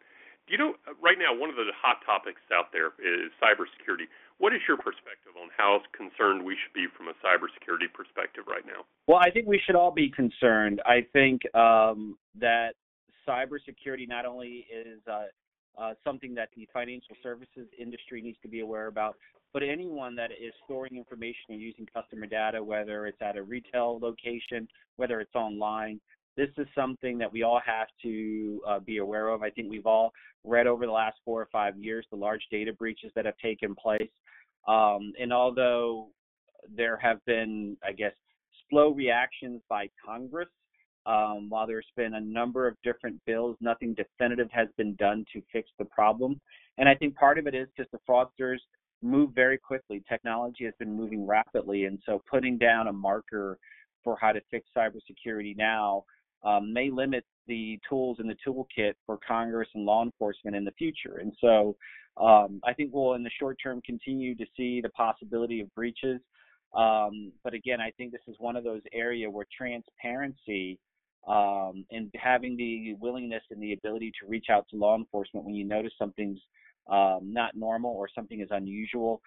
You 0.48 0.58
know, 0.58 0.74
right 1.00 1.16
now 1.18 1.32
one 1.32 1.50
of 1.50 1.56
the 1.56 1.70
hot 1.74 2.02
topics 2.04 2.40
out 2.52 2.72
there 2.72 2.92
is 2.98 3.30
cybersecurity. 3.38 4.10
What 4.38 4.52
is 4.52 4.60
your 4.66 4.76
perspective 4.76 5.32
on 5.40 5.48
how 5.56 5.80
concerned 5.96 6.44
we 6.44 6.56
should 6.58 6.74
be 6.74 6.86
from 6.96 7.08
a 7.08 7.16
cybersecurity 7.22 7.92
perspective 7.94 8.44
right 8.48 8.66
now? 8.66 8.84
Well, 9.06 9.20
I 9.22 9.30
think 9.30 9.46
we 9.46 9.60
should 9.64 9.76
all 9.76 9.92
be 9.92 10.10
concerned. 10.10 10.82
I 10.84 11.06
think 11.12 11.42
um, 11.54 12.18
that 12.40 12.74
cybersecurity 13.28 14.08
not 14.08 14.26
only 14.26 14.66
is 14.66 14.98
uh, 15.06 15.30
uh, 15.80 15.94
something 16.04 16.34
that 16.34 16.48
the 16.56 16.68
financial 16.72 17.16
services 17.22 17.68
industry 17.78 18.20
needs 18.20 18.38
to 18.42 18.48
be 18.48 18.60
aware 18.60 18.88
about, 18.88 19.16
but 19.52 19.62
anyone 19.62 20.16
that 20.16 20.32
is 20.32 20.52
storing 20.64 20.96
information 20.96 21.50
and 21.50 21.60
using 21.60 21.86
customer 21.92 22.26
data, 22.26 22.62
whether 22.62 23.06
it's 23.06 23.20
at 23.20 23.36
a 23.36 23.42
retail 23.42 23.98
location, 24.00 24.66
whether 24.96 25.20
it's 25.20 25.34
online, 25.34 26.00
this 26.36 26.48
is 26.56 26.66
something 26.74 27.18
that 27.18 27.32
we 27.32 27.42
all 27.42 27.60
have 27.64 27.88
to 28.02 28.60
uh, 28.66 28.78
be 28.78 28.98
aware 28.98 29.28
of. 29.28 29.42
I 29.42 29.50
think 29.50 29.70
we've 29.70 29.86
all 29.86 30.12
read 30.44 30.66
over 30.66 30.86
the 30.86 30.92
last 30.92 31.18
four 31.24 31.40
or 31.40 31.48
five 31.52 31.76
years 31.76 32.06
the 32.10 32.16
large 32.16 32.42
data 32.50 32.72
breaches 32.72 33.12
that 33.14 33.26
have 33.26 33.36
taken 33.38 33.74
place. 33.74 34.10
Um, 34.66 35.12
and 35.20 35.32
although 35.32 36.08
there 36.74 36.96
have 36.96 37.24
been, 37.26 37.76
I 37.86 37.92
guess, 37.92 38.12
slow 38.70 38.90
reactions 38.90 39.60
by 39.68 39.88
Congress, 40.04 40.48
um, 41.04 41.48
while 41.48 41.66
there's 41.66 41.86
been 41.96 42.14
a 42.14 42.20
number 42.20 42.68
of 42.68 42.76
different 42.84 43.20
bills, 43.26 43.56
nothing 43.60 43.94
definitive 43.94 44.48
has 44.52 44.68
been 44.76 44.94
done 44.96 45.24
to 45.32 45.42
fix 45.52 45.68
the 45.78 45.84
problem. 45.86 46.40
And 46.78 46.88
I 46.88 46.94
think 46.94 47.16
part 47.16 47.38
of 47.38 47.46
it 47.46 47.54
is 47.54 47.68
because 47.76 47.90
the 47.90 47.98
fraudsters 48.08 48.58
move 49.02 49.30
very 49.34 49.58
quickly. 49.58 50.02
Technology 50.08 50.64
has 50.64 50.74
been 50.78 50.94
moving 50.94 51.26
rapidly. 51.26 51.84
And 51.86 51.98
so 52.06 52.22
putting 52.30 52.56
down 52.56 52.86
a 52.86 52.92
marker 52.92 53.58
for 54.04 54.16
how 54.20 54.32
to 54.32 54.40
fix 54.50 54.68
cybersecurity 54.76 55.56
now 55.56 56.04
um, 56.44 56.72
may 56.72 56.90
limit 56.90 57.24
the 57.46 57.78
tools 57.88 58.18
in 58.20 58.26
the 58.28 58.36
toolkit 58.46 58.94
for 59.06 59.18
Congress 59.26 59.68
and 59.74 59.84
law 59.84 60.02
enforcement 60.02 60.56
in 60.56 60.64
the 60.64 60.72
future. 60.72 61.18
And 61.20 61.32
so 61.40 61.76
um, 62.16 62.60
I 62.64 62.72
think 62.72 62.90
we'll, 62.92 63.14
in 63.14 63.22
the 63.22 63.30
short 63.38 63.58
term, 63.62 63.80
continue 63.84 64.34
to 64.36 64.44
see 64.56 64.80
the 64.80 64.90
possibility 64.90 65.60
of 65.60 65.74
breaches. 65.74 66.20
Um, 66.76 67.32
but 67.44 67.54
again, 67.54 67.80
I 67.80 67.90
think 67.92 68.12
this 68.12 68.22
is 68.28 68.36
one 68.38 68.56
of 68.56 68.64
those 68.64 68.82
areas 68.92 69.30
where 69.32 69.46
transparency 69.56 70.78
um, 71.28 71.84
and 71.90 72.10
having 72.20 72.56
the 72.56 72.94
willingness 73.00 73.42
and 73.50 73.62
the 73.62 73.74
ability 73.74 74.12
to 74.20 74.28
reach 74.28 74.46
out 74.50 74.66
to 74.70 74.76
law 74.76 74.96
enforcement 74.96 75.46
when 75.46 75.54
you 75.54 75.64
notice 75.64 75.92
something's 75.98 76.40
um, 76.90 77.20
not 77.22 77.54
normal 77.54 77.92
or 77.92 78.08
something 78.12 78.40
is 78.40 78.48
unusual 78.50 79.20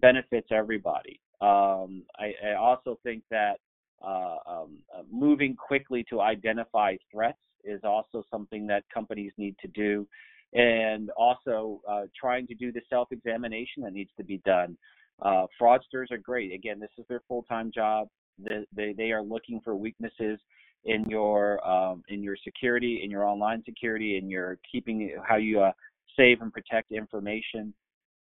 benefits 0.00 0.48
everybody. 0.50 1.20
Um, 1.40 2.04
I, 2.18 2.32
I, 2.46 2.54
also 2.58 2.98
think 3.02 3.22
that 3.30 3.58
uh, 4.04 4.36
um, 4.46 4.78
uh, 4.96 5.02
moving 5.10 5.56
quickly 5.56 6.04
to 6.10 6.20
identify 6.20 6.96
threats 7.10 7.38
is 7.64 7.80
also 7.84 8.22
something 8.30 8.66
that 8.66 8.84
companies 8.92 9.32
need 9.38 9.56
to 9.60 9.68
do, 9.68 10.06
and 10.52 11.10
also 11.16 11.80
uh, 11.88 12.02
trying 12.18 12.46
to 12.46 12.54
do 12.54 12.70
the 12.72 12.82
self-examination 12.90 13.82
that 13.82 13.92
needs 13.92 14.10
to 14.16 14.24
be 14.24 14.38
done. 14.44 14.76
Uh, 15.22 15.46
fraudsters 15.60 16.10
are 16.10 16.18
great. 16.18 16.52
Again, 16.52 16.78
this 16.80 16.90
is 16.98 17.04
their 17.08 17.22
full-time 17.28 17.70
job. 17.74 18.08
They, 18.38 18.66
they, 18.74 18.94
they 18.96 19.12
are 19.12 19.22
looking 19.22 19.60
for 19.64 19.74
weaknesses 19.76 20.38
in 20.84 21.04
your 21.08 21.66
um, 21.66 22.02
in 22.08 22.22
your 22.22 22.36
security, 22.44 23.00
in 23.02 23.10
your 23.10 23.24
online 23.24 23.62
security, 23.64 24.18
in 24.18 24.28
your 24.28 24.58
keeping 24.70 25.16
how 25.26 25.36
you 25.36 25.60
uh, 25.60 25.72
save 26.16 26.42
and 26.42 26.52
protect 26.52 26.92
information. 26.92 27.72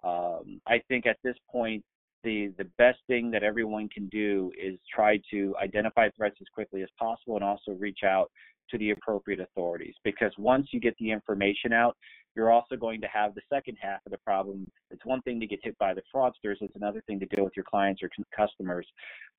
Um, 0.04 0.62
I 0.68 0.82
think 0.88 1.06
at 1.06 1.18
this 1.24 1.36
point, 1.52 1.84
the 2.24 2.54
the 2.58 2.68
best 2.78 3.00
thing 3.08 3.32
that 3.32 3.44
everyone 3.44 3.90
can 3.90 4.08
do 4.08 4.52
is 4.62 4.78
try 4.94 5.20
to 5.32 5.56
identify 5.62 6.10
threats 6.16 6.38
as 6.42 6.48
quickly 6.54 6.84
as 6.84 6.90
possible 7.00 7.36
and 7.36 7.44
also 7.44 7.72
reach 7.74 8.00
out 8.06 8.32
to 8.70 8.78
the 8.78 8.92
appropriate 8.92 9.40
authorities. 9.40 9.96
Because 10.04 10.32
once 10.38 10.68
you 10.72 10.80
get 10.80 10.96
the 10.98 11.12
information 11.12 11.74
out 11.74 11.96
you're 12.36 12.52
also 12.52 12.76
going 12.76 13.02
to 13.02 13.08
have 13.08 13.36
the 13.36 13.42
second 13.52 13.78
half 13.82 14.00
of 14.06 14.12
the 14.12 14.18
problem. 14.20 14.66
It's 14.90 15.06
one 15.06 15.22
thing 15.24 15.40
to 15.42 15.48
get 15.48 15.60
hit 15.62 15.78
by 15.78 15.94
the 15.94 16.02
fraudsters 16.14 16.56
it's 16.62 16.76
another 16.76 17.04
thing 17.08 17.20
to 17.20 17.26
deal 17.26 17.44
with 17.44 17.54
your 17.56 17.66
clients 17.66 18.02
or 18.02 18.10
customers. 18.36 18.88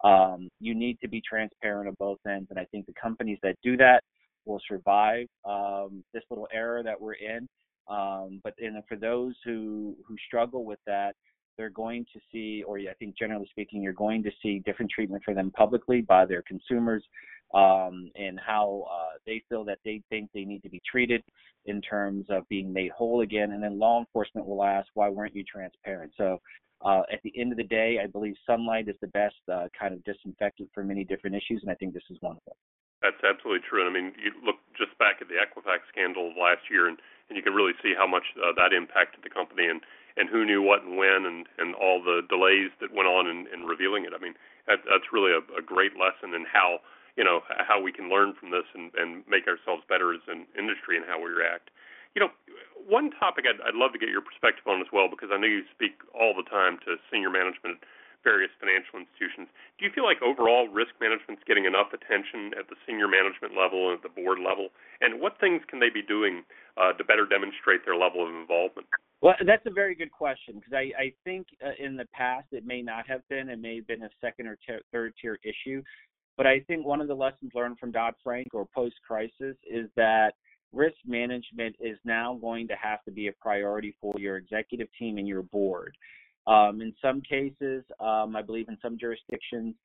Um, 0.05 0.51
you 0.61 0.75
need 0.75 0.99
to 1.01 1.09
be 1.09 1.23
transparent 1.27 1.89
on 1.89 1.97
both 1.99 2.19
ends 2.29 2.49
and 2.51 2.59
i 2.59 2.65
think 2.67 2.87
the 2.87 2.95
companies 3.01 3.39
that 3.43 3.57
do 3.63 3.77
that 3.79 4.03
will 4.45 4.61
survive 4.69 5.27
um, 5.45 6.03
this 6.13 6.25
little 6.29 6.49
era 6.53 6.83
that 6.83 7.01
we're 7.01 7.15
in. 7.15 7.49
Um, 7.89 8.41
but 8.45 8.55
and 8.59 8.83
for 8.89 8.97
those 8.97 9.35
who 9.45 9.97
who 10.07 10.17
struggle 10.27 10.65
with 10.65 10.79
that 10.87 11.15
they're 11.57 11.71
going 11.71 12.07
to 12.13 12.21
see, 12.31 12.63
or 12.67 12.79
I 12.79 12.95
think 12.99 13.17
generally 13.17 13.49
speaking, 13.51 13.83
you're 13.83 13.93
going 13.93 14.23
to 14.23 14.31
see 14.43 14.61
different 14.61 14.91
treatment 14.91 15.23
for 15.25 15.35
them 15.35 15.51
publicly 15.51 16.01
by 16.01 16.27
their 16.27 16.43
consumers 16.43 17.03
um, 17.55 18.11
and 18.17 18.39
how 18.45 18.85
uh, 18.91 19.19
they 19.27 19.43
feel 19.49 19.65
that 19.65 19.79
they 19.85 20.03
think 20.09 20.31
they 20.33 20.45
need 20.45 20.63
to 20.63 20.71
be 20.71 20.81
treated 20.91 21.23
in 21.67 21.81
terms 21.81 22.27
of 22.31 22.49
being 22.49 22.73
made 22.73 22.91
whole 22.91 23.21
again. 23.21 23.53
And 23.53 23.63
then 23.63 23.79
law 23.79 24.01
enforcement 24.01 24.47
will 24.47 24.65
ask, 24.65 24.89
why 24.95 25.09
weren't 25.09 25.37
you 25.37 25.45
transparent? 25.45 26.13
So 26.17 26.41
uh, 26.85 27.03
at 27.13 27.21
the 27.23 27.33
end 27.39 27.53
of 27.53 27.59
the 27.59 27.65
day, 27.65 27.99
I 28.03 28.07
believe 28.07 28.35
sunlight 28.47 28.89
is 28.89 28.97
the 29.01 29.09
best 29.09 29.37
uh, 29.53 29.69
kind 29.79 29.95
of 29.95 30.03
disinfectant 30.05 30.71
for 30.75 30.83
many 30.83 31.05
different 31.05 31.37
issues, 31.37 31.63
and 31.63 31.71
I 31.71 31.75
think 31.75 31.95
this 31.95 32.03
is 32.11 32.19
one 32.21 32.37
of 32.37 32.43
them. 32.47 32.57
That's 33.03 33.23
absolutely 33.23 33.67
true. 33.69 33.87
And 33.87 33.91
I 33.91 33.95
mean, 33.95 34.15
you 34.19 34.31
look 34.47 34.63
just 34.79 34.97
back 34.99 35.19
at 35.21 35.27
the 35.27 35.35
Equifax 35.35 35.87
scandal 35.91 36.31
last 36.39 36.71
year, 36.71 36.87
and, 36.87 36.99
and 37.29 37.37
you 37.37 37.43
can 37.43 37.53
really 37.53 37.75
see 37.83 37.95
how 37.99 38.07
much 38.07 38.23
uh, 38.39 38.55
that 38.57 38.73
impacted 38.73 39.23
the 39.23 39.31
company. 39.31 39.67
And 39.67 39.83
and 40.17 40.29
who 40.29 40.45
knew 40.45 40.63
what 40.63 40.83
and 40.83 40.97
when 40.97 41.25
and 41.25 41.47
and 41.59 41.75
all 41.75 42.03
the 42.03 42.23
delays 42.29 42.71
that 42.81 42.95
went 42.95 43.09
on 43.09 43.27
in, 43.27 43.47
in 43.53 43.65
revealing 43.65 44.05
it. 44.05 44.13
I 44.15 44.21
mean, 44.21 44.35
that, 44.67 44.85
that's 44.89 45.13
really 45.13 45.33
a, 45.33 45.43
a 45.57 45.63
great 45.63 45.93
lesson 45.97 46.35
in 46.35 46.45
how 46.45 46.81
you 47.17 47.25
know 47.25 47.41
how 47.47 47.81
we 47.81 47.93
can 47.93 48.09
learn 48.09 48.35
from 48.39 48.51
this 48.51 48.67
and, 48.75 48.93
and 48.97 49.25
make 49.29 49.47
ourselves 49.49 49.83
better 49.89 50.15
as 50.15 50.25
an 50.29 50.47
industry 50.57 50.97
and 50.97 51.05
how 51.07 51.21
we 51.21 51.31
react. 51.31 51.71
You 52.15 52.21
know, 52.21 52.31
one 52.85 53.11
topic 53.17 53.49
I'd, 53.49 53.61
I'd 53.65 53.79
love 53.79 53.93
to 53.97 54.01
get 54.01 54.13
your 54.13 54.21
perspective 54.21 54.69
on 54.69 54.81
as 54.81 54.91
well 54.93 55.09
because 55.09 55.33
I 55.33 55.41
know 55.41 55.49
you 55.49 55.65
speak 55.73 55.97
all 56.13 56.37
the 56.37 56.45
time 56.45 56.77
to 56.85 57.01
senior 57.09 57.33
management 57.33 57.81
at 57.81 57.89
various 58.25 58.51
financial 58.59 59.03
institutions. 59.03 59.51
Do 59.79 59.85
you 59.85 59.91
feel 59.91 60.07
like 60.07 60.23
overall 60.23 60.71
risk 60.71 60.95
management 61.03 61.43
is 61.43 61.45
getting 61.47 61.67
enough 61.67 61.91
attention 61.91 62.55
at 62.55 62.71
the 62.71 62.79
senior 62.87 63.11
management 63.11 63.59
level 63.59 63.91
and 63.91 63.99
at 63.99 64.05
the 64.07 64.15
board 64.15 64.39
level? 64.39 64.71
And 65.03 65.21
what 65.21 65.39
things 65.43 65.63
can 65.67 65.83
they 65.83 65.91
be 65.91 66.03
doing 66.03 66.47
uh, 66.79 66.95
to 66.95 67.03
better 67.03 67.27
demonstrate 67.27 67.85
their 67.85 67.99
level 67.99 68.23
of 68.23 68.31
involvement? 68.31 68.87
Well, 69.23 69.35
that's 69.47 69.65
a 69.67 69.71
very 69.71 69.95
good 69.95 70.11
question 70.11 70.57
because 70.57 70.73
I, 70.73 70.91
I 71.01 71.13
think 71.23 71.47
uh, 71.65 71.71
in 71.79 71.97
the 71.97 72.07
past 72.07 72.49
it 72.51 72.67
may 72.67 72.83
not 72.83 73.09
have 73.09 73.27
been. 73.29 73.49
It 73.49 73.61
may 73.61 73.77
have 73.77 73.87
been 73.87 74.03
a 74.03 74.11
second 74.21 74.49
or 74.49 74.59
ter- 74.67 74.83
third 74.91 75.15
tier 75.23 75.39
issue. 75.45 75.83
But 76.37 76.49
I 76.49 76.61
think 76.61 76.85
one 76.85 77.01
of 77.01 77.07
the 77.07 77.15
lessons 77.15 77.53
learned 77.55 77.79
from 77.79 77.93
Dodd 77.93 78.15
Frank 78.25 78.49
or 78.53 78.67
post 78.75 78.97
crisis 79.07 79.57
is 79.71 79.89
that 79.97 80.33
risk 80.73 80.97
management 81.07 81.77
is 81.79 81.99
now 82.05 82.37
going 82.41 82.67
to 82.67 82.75
have 82.75 83.05
to 83.05 83.13
be 83.13 83.29
a 83.29 83.33
priority 83.41 83.95
for 84.01 84.13
your 84.19 84.39
executive 84.39 84.89
team 84.99 85.19
and 85.19 85.29
your 85.29 85.43
board. 85.43 85.97
Um, 86.49 86.81
in 86.81 86.93
some 87.01 87.21
cases, 87.21 87.85
um, 88.01 88.35
I 88.35 88.43
believe 88.43 88.69
in 88.69 88.79
some 88.83 88.99
jurisdictions, 88.99 89.77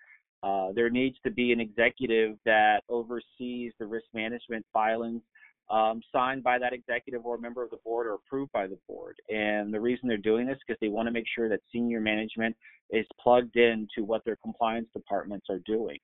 uh, 0.42 0.70
there 0.74 0.90
needs 0.90 1.18
to 1.24 1.30
be 1.30 1.52
an 1.52 1.60
executive 1.60 2.38
that 2.46 2.82
oversees 2.90 3.74
the 3.78 3.86
risk 3.86 4.06
management 4.16 4.66
filings 4.74 5.22
um, 5.70 6.02
signed 6.12 6.44
by 6.44 6.58
that 6.60 6.74
executive 6.74 7.26
or 7.26 7.38
member 7.38 7.64
of 7.64 7.70
the 7.70 7.78
board 7.84 8.08
or 8.08 8.16
approved 8.16 8.52
by 8.52 8.68
the 8.68 8.78
board. 8.88 9.16
And 9.30 9.74
the 9.74 9.80
reason 9.80 10.08
they're 10.08 10.18
doing 10.18 10.48
this 10.48 10.56
is 10.56 10.62
because 10.66 10.80
they 10.80 10.88
want 10.88 11.08
to 11.08 11.12
make 11.12 11.26
sure 11.34 11.50
that 11.50 11.60
senior 11.72 12.00
management 12.00 12.56
is 12.90 13.06
plugged 13.22 13.58
into 13.58 14.06
what 14.06 14.24
their 14.24 14.38
compliance 14.38 14.88
departments 14.94 15.48
are 15.50 15.60
doing. 15.60 15.98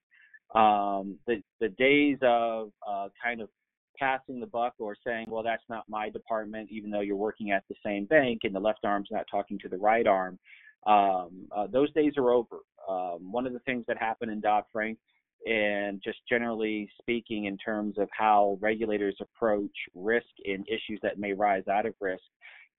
Um, 0.53 1.17
the 1.25 1.41
the 1.59 1.69
days 1.69 2.17
of 2.21 2.71
uh, 2.87 3.07
kind 3.23 3.41
of 3.41 3.49
passing 3.97 4.39
the 4.39 4.47
buck 4.47 4.73
or 4.79 4.95
saying, 5.05 5.27
well, 5.29 5.43
that's 5.43 5.63
not 5.69 5.83
my 5.87 6.09
department, 6.09 6.69
even 6.71 6.89
though 6.89 7.01
you're 7.01 7.15
working 7.15 7.51
at 7.51 7.63
the 7.69 7.75
same 7.85 8.05
bank 8.05 8.39
and 8.43 8.53
the 8.53 8.59
left 8.59 8.83
arm's 8.83 9.09
not 9.11 9.25
talking 9.31 9.57
to 9.59 9.69
the 9.69 9.77
right 9.77 10.07
arm. 10.07 10.37
Um, 10.85 11.47
uh, 11.55 11.67
those 11.67 11.91
days 11.93 12.13
are 12.17 12.31
over. 12.31 12.57
Um, 12.89 13.31
one 13.31 13.47
of 13.47 13.53
the 13.53 13.59
things 13.59 13.85
that 13.87 13.97
happened 13.97 14.31
in 14.31 14.41
Dodd 14.41 14.65
Frank 14.71 14.97
and 15.45 16.01
just 16.03 16.19
generally 16.29 16.89
speaking 16.99 17.45
in 17.45 17.57
terms 17.57 17.97
of 17.97 18.07
how 18.17 18.57
regulators 18.61 19.15
approach 19.21 19.71
risk 19.93 20.25
and 20.45 20.65
issues 20.67 20.99
that 21.01 21.19
may 21.19 21.33
rise 21.33 21.67
out 21.67 21.85
of 21.85 21.93
risk 21.99 22.23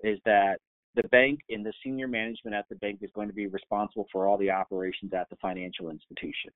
is 0.03 0.19
that 0.25 0.59
the 0.95 1.07
bank 1.09 1.41
and 1.51 1.65
the 1.65 1.73
senior 1.83 2.07
management 2.09 2.55
at 2.55 2.69
the 2.69 2.77
bank 2.77 3.01
is 3.03 3.11
going 3.15 3.29
to 3.29 3.35
be 3.35 3.47
responsible 3.47 4.07
for 4.13 4.29
all 4.29 4.39
the 4.39 4.51
operations 4.51 5.13
at 5.13 5.29
the 5.29 5.37
financial 5.37 5.91
institution. 5.91 6.51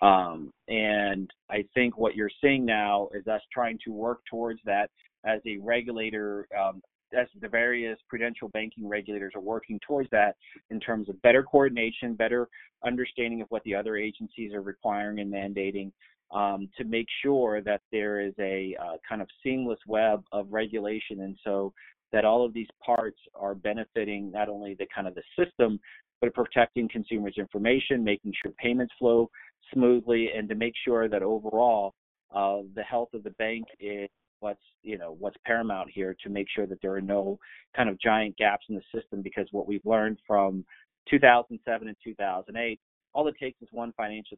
Um, 0.00 0.52
and 0.68 1.30
I 1.50 1.64
think 1.74 1.96
what 1.96 2.16
you're 2.16 2.30
seeing 2.40 2.64
now 2.64 3.08
is 3.14 3.26
us 3.26 3.40
trying 3.52 3.78
to 3.84 3.92
work 3.92 4.20
towards 4.28 4.60
that 4.64 4.90
as 5.24 5.40
a 5.46 5.58
regulator 5.58 6.48
um, 6.58 6.82
as 7.18 7.26
the 7.40 7.48
various 7.48 7.98
prudential 8.08 8.48
banking 8.48 8.88
regulators 8.88 9.32
are 9.34 9.40
working 9.40 9.78
towards 9.86 10.08
that 10.10 10.36
in 10.70 10.80
terms 10.80 11.08
of 11.08 11.20
better 11.22 11.42
coordination, 11.42 12.14
better 12.14 12.48
understanding 12.84 13.42
of 13.42 13.48
what 13.48 13.62
the 13.64 13.74
other 13.74 13.96
agencies 13.96 14.52
are 14.52 14.62
requiring 14.62 15.18
and 15.20 15.32
mandating 15.32 15.92
um, 16.32 16.68
to 16.78 16.84
make 16.84 17.06
sure 17.22 17.60
that 17.60 17.82
there 17.90 18.20
is 18.20 18.32
a 18.38 18.76
uh, 18.80 18.96
kind 19.06 19.20
of 19.20 19.28
seamless 19.42 19.78
web 19.86 20.22
of 20.32 20.46
regulation. 20.50 21.22
And 21.22 21.36
so 21.44 21.72
that 22.12 22.24
all 22.24 22.44
of 22.44 22.52
these 22.52 22.68
parts 22.84 23.18
are 23.34 23.54
benefiting 23.54 24.30
not 24.30 24.48
only 24.48 24.74
the 24.74 24.86
kind 24.94 25.08
of 25.08 25.14
the 25.14 25.22
system 25.38 25.80
but 26.20 26.32
protecting 26.34 26.88
consumers 26.88 27.34
information 27.36 28.04
making 28.04 28.32
sure 28.40 28.52
payments 28.52 28.92
flow 28.98 29.28
smoothly 29.72 30.28
and 30.36 30.48
to 30.48 30.54
make 30.54 30.74
sure 30.84 31.08
that 31.08 31.22
overall 31.22 31.94
uh, 32.34 32.58
the 32.74 32.82
health 32.82 33.08
of 33.14 33.22
the 33.24 33.30
bank 33.30 33.64
is 33.80 34.08
what's 34.42 34.60
you 34.82 34.98
know 34.98 35.16
what's 35.18 35.36
paramount 35.46 35.88
here 35.90 36.16
to 36.22 36.28
make 36.28 36.46
sure 36.54 36.66
that 36.66 36.82
there 36.82 36.92
are 36.92 37.00
no 37.00 37.38
kind 37.76 37.88
of 37.88 37.98
giant 38.00 38.36
gaps 38.36 38.66
in 38.68 38.74
the 38.74 38.82
system 38.94 39.22
because 39.22 39.46
what 39.52 39.66
we've 39.66 39.84
learned 39.86 40.18
from 40.26 40.64
2007 41.08 41.88
and 41.88 41.96
2008 42.04 42.80
all 43.14 43.28
it 43.28 43.34
takes 43.38 43.60
is 43.62 43.68
one 43.70 43.92
financial 43.96 44.36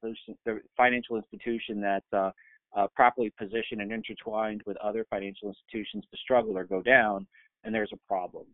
financial 0.77 1.17
institution 1.17 1.81
that's 1.81 2.13
uh, 2.13 2.31
uh, 2.77 2.87
properly 2.95 3.33
positioned 3.39 3.81
and 3.81 3.93
intertwined 3.93 4.63
with 4.67 4.77
other 4.79 5.07
financial 5.09 5.49
institutions 5.49 6.05
to 6.11 6.19
struggle 6.19 6.57
or 6.57 6.65
go 6.65 6.83
down 6.83 7.27
and 7.65 7.75
there's 7.75 7.93
a 7.93 8.09
problem 8.09 8.45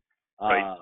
right. 0.41 0.63
Uh, 0.63 0.77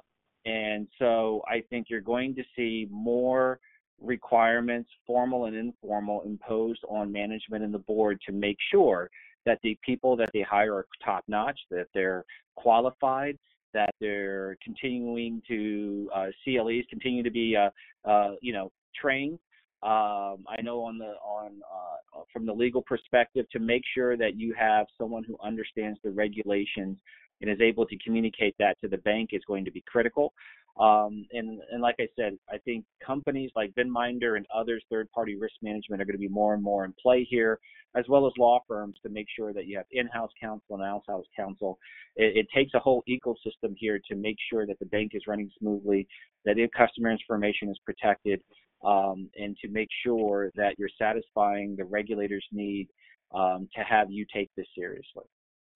and 0.45 0.87
so 0.99 1.43
i 1.49 1.63
think 1.71 1.87
you're 1.89 2.01
going 2.01 2.35
to 2.35 2.43
see 2.55 2.87
more 2.91 3.59
requirements 4.01 4.89
formal 5.07 5.47
and 5.47 5.57
informal 5.57 6.23
imposed 6.23 6.81
on 6.89 7.11
management 7.11 7.65
and 7.65 7.75
the 7.75 7.79
board 7.79 8.21
to 8.25 8.33
make 8.33 8.57
sure 8.71 9.11
that 9.49 9.59
the 9.63 9.79
people 9.83 10.15
that 10.15 10.29
they 10.35 10.43
hire 10.43 10.75
are 10.75 10.87
top 11.03 11.25
notch, 11.27 11.59
that 11.71 11.87
they're 11.95 12.25
qualified, 12.57 13.39
that 13.73 13.95
they're 13.99 14.59
continuing 14.63 15.41
to 15.49 16.11
uh, 16.15 16.27
CLEs 16.45 16.85
continue 16.91 17.23
to 17.23 17.31
be 17.31 17.57
uh, 17.57 17.71
uh, 18.09 18.33
you 18.43 18.53
know 18.53 18.71
trained. 18.95 19.39
Um, 19.83 20.45
I 20.49 20.61
know 20.63 20.83
on 20.83 20.99
the 20.99 21.15
on 21.25 21.61
uh, 21.73 22.21
from 22.33 22.45
the 22.45 22.53
legal 22.53 22.83
perspective 22.83 23.47
to 23.53 23.59
make 23.59 23.83
sure 23.95 24.17
that 24.19 24.37
you 24.37 24.55
have 24.59 24.87
someone 24.99 25.25
who 25.25 25.37
understands 25.43 25.99
the 26.05 26.11
regulations 26.11 26.99
and 27.41 27.51
is 27.51 27.61
able 27.61 27.87
to 27.87 27.97
communicate 28.05 28.55
that 28.59 28.79
to 28.81 28.89
the 28.89 28.99
bank 28.99 29.31
is 29.33 29.43
going 29.47 29.65
to 29.65 29.71
be 29.71 29.83
critical. 29.87 30.33
Um, 30.79 31.27
and, 31.33 31.61
and 31.73 31.83
like 31.83 31.97
I 31.99 32.07
said, 32.15 32.39
I 32.49 32.59
think 32.59 32.85
companies 33.05 33.51
like 33.57 33.75
VenMinder 33.75 34.37
and 34.37 34.47
others, 34.55 34.85
third-party 34.89 35.35
risk 35.37 35.55
management, 35.61 36.01
are 36.01 36.05
going 36.05 36.15
to 36.15 36.19
be 36.19 36.29
more 36.29 36.55
and 36.55 36.63
more 36.63 36.85
in 36.85 36.95
play 37.03 37.27
here, 37.29 37.59
as 37.97 38.05
well 38.09 38.29
as 38.29 38.33
law 38.39 38.61
firms 38.69 38.95
to 39.03 39.09
make 39.09 39.27
sure 39.35 39.53
that 39.53 39.67
you 39.67 39.77
have 39.77 39.87
in-house 39.91 40.31
counsel 40.41 40.77
and 40.77 40.85
outside 40.85 41.21
counsel. 41.37 41.79
It, 42.15 42.37
it 42.37 42.47
takes 42.55 42.75
a 42.75 42.79
whole 42.79 43.03
ecosystem 43.09 43.75
here 43.77 43.99
to 44.09 44.15
make 44.15 44.37
sure 44.51 44.67
that 44.67 44.79
the 44.79 44.87
bank 44.87 45.13
is 45.15 45.23
running 45.27 45.51
smoothly, 45.59 46.07
that 46.45 46.55
the 46.55 46.69
customer 46.77 47.11
information 47.11 47.69
is 47.71 47.79
protected, 47.85 48.41
um, 48.85 49.29
and 49.37 49.57
to 49.63 49.69
make 49.69 49.89
sure 50.05 50.53
that 50.55 50.79
you're 50.79 50.89
satisfying 50.97 51.75
the 51.75 51.85
regulators' 51.85 52.47
need 52.53 52.87
um, 53.35 53.69
to 53.75 53.83
have 53.83 54.13
you 54.13 54.25
take 54.33 54.49
this 54.57 54.67
seriously. 54.77 55.25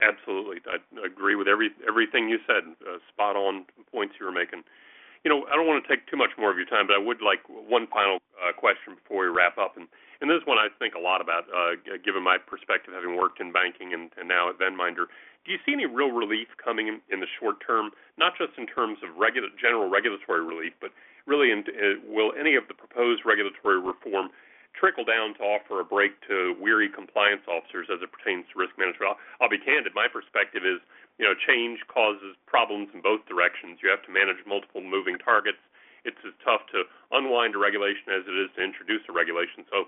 Absolutely, 0.02 0.58
I 0.66 0.82
agree 1.06 1.36
with 1.36 1.46
every 1.46 1.70
everything 1.86 2.28
you 2.28 2.38
said. 2.46 2.66
Uh, 2.82 2.98
spot 3.06 3.36
on 3.36 3.64
points 3.94 4.14
you 4.18 4.26
were 4.26 4.34
making. 4.34 4.66
You 5.22 5.30
know, 5.30 5.46
I 5.46 5.54
don't 5.54 5.70
want 5.70 5.78
to 5.78 5.86
take 5.86 6.10
too 6.10 6.18
much 6.18 6.34
more 6.34 6.50
of 6.50 6.58
your 6.58 6.66
time, 6.66 6.90
but 6.90 6.98
I 6.98 6.98
would 6.98 7.22
like 7.22 7.46
one 7.46 7.86
final 7.86 8.18
uh, 8.42 8.50
question 8.50 8.98
before 8.98 9.22
we 9.22 9.30
wrap 9.30 9.54
up. 9.54 9.78
And, 9.78 9.86
and 10.18 10.26
this 10.26 10.42
one 10.44 10.58
I 10.58 10.66
think 10.82 10.98
a 10.98 10.98
lot 10.98 11.22
about, 11.22 11.46
uh, 11.54 11.78
given 12.02 12.26
my 12.26 12.42
perspective, 12.42 12.90
having 12.90 13.14
worked 13.14 13.38
in 13.38 13.54
banking 13.54 13.94
and, 13.94 14.10
and 14.18 14.26
now 14.26 14.50
at 14.50 14.58
VenMinder. 14.58 15.06
Do 15.46 15.54
you 15.54 15.58
see 15.62 15.70
any 15.72 15.86
real 15.86 16.10
relief 16.10 16.50
coming 16.58 16.90
in, 16.90 16.98
in 17.06 17.22
the 17.22 17.30
short 17.38 17.62
term, 17.62 17.94
not 18.18 18.34
just 18.34 18.58
in 18.58 18.66
terms 18.66 18.98
of 19.06 19.14
regular, 19.14 19.46
general 19.54 19.86
regulatory 19.86 20.42
relief, 20.42 20.74
but 20.82 20.90
really, 21.26 21.54
in, 21.54 21.62
uh, 21.70 22.02
will 22.10 22.34
any 22.34 22.58
of 22.58 22.66
the 22.66 22.74
proposed 22.74 23.22
regulatory 23.22 23.78
reform 23.78 24.30
trickle 24.74 25.04
down 25.04 25.34
to 25.38 25.42
offer 25.44 25.80
a 25.80 25.86
break 25.86 26.16
to 26.28 26.56
weary 26.60 26.88
compliance 26.88 27.44
officers 27.48 27.88
as 27.92 28.00
it 28.00 28.10
pertains 28.12 28.44
to 28.52 28.58
risk 28.58 28.76
management. 28.76 29.16
I'll, 29.16 29.20
I'll 29.40 29.52
be 29.52 29.60
candid. 29.60 29.92
My 29.94 30.08
perspective 30.08 30.64
is, 30.64 30.80
you 31.20 31.24
know, 31.28 31.36
change 31.36 31.80
causes 31.88 32.36
problems 32.48 32.88
in 32.92 33.00
both 33.00 33.24
directions. 33.28 33.80
You 33.84 33.92
have 33.92 34.02
to 34.08 34.12
manage 34.12 34.40
multiple 34.48 34.80
moving 34.80 35.20
targets. 35.20 35.60
It's 36.02 36.18
as 36.26 36.34
tough 36.42 36.66
to 36.74 36.82
unwind 37.14 37.54
a 37.54 37.60
regulation 37.62 38.10
as 38.10 38.26
it 38.26 38.34
is 38.34 38.50
to 38.58 38.62
introduce 38.64 39.06
a 39.06 39.14
regulation. 39.14 39.62
So 39.70 39.86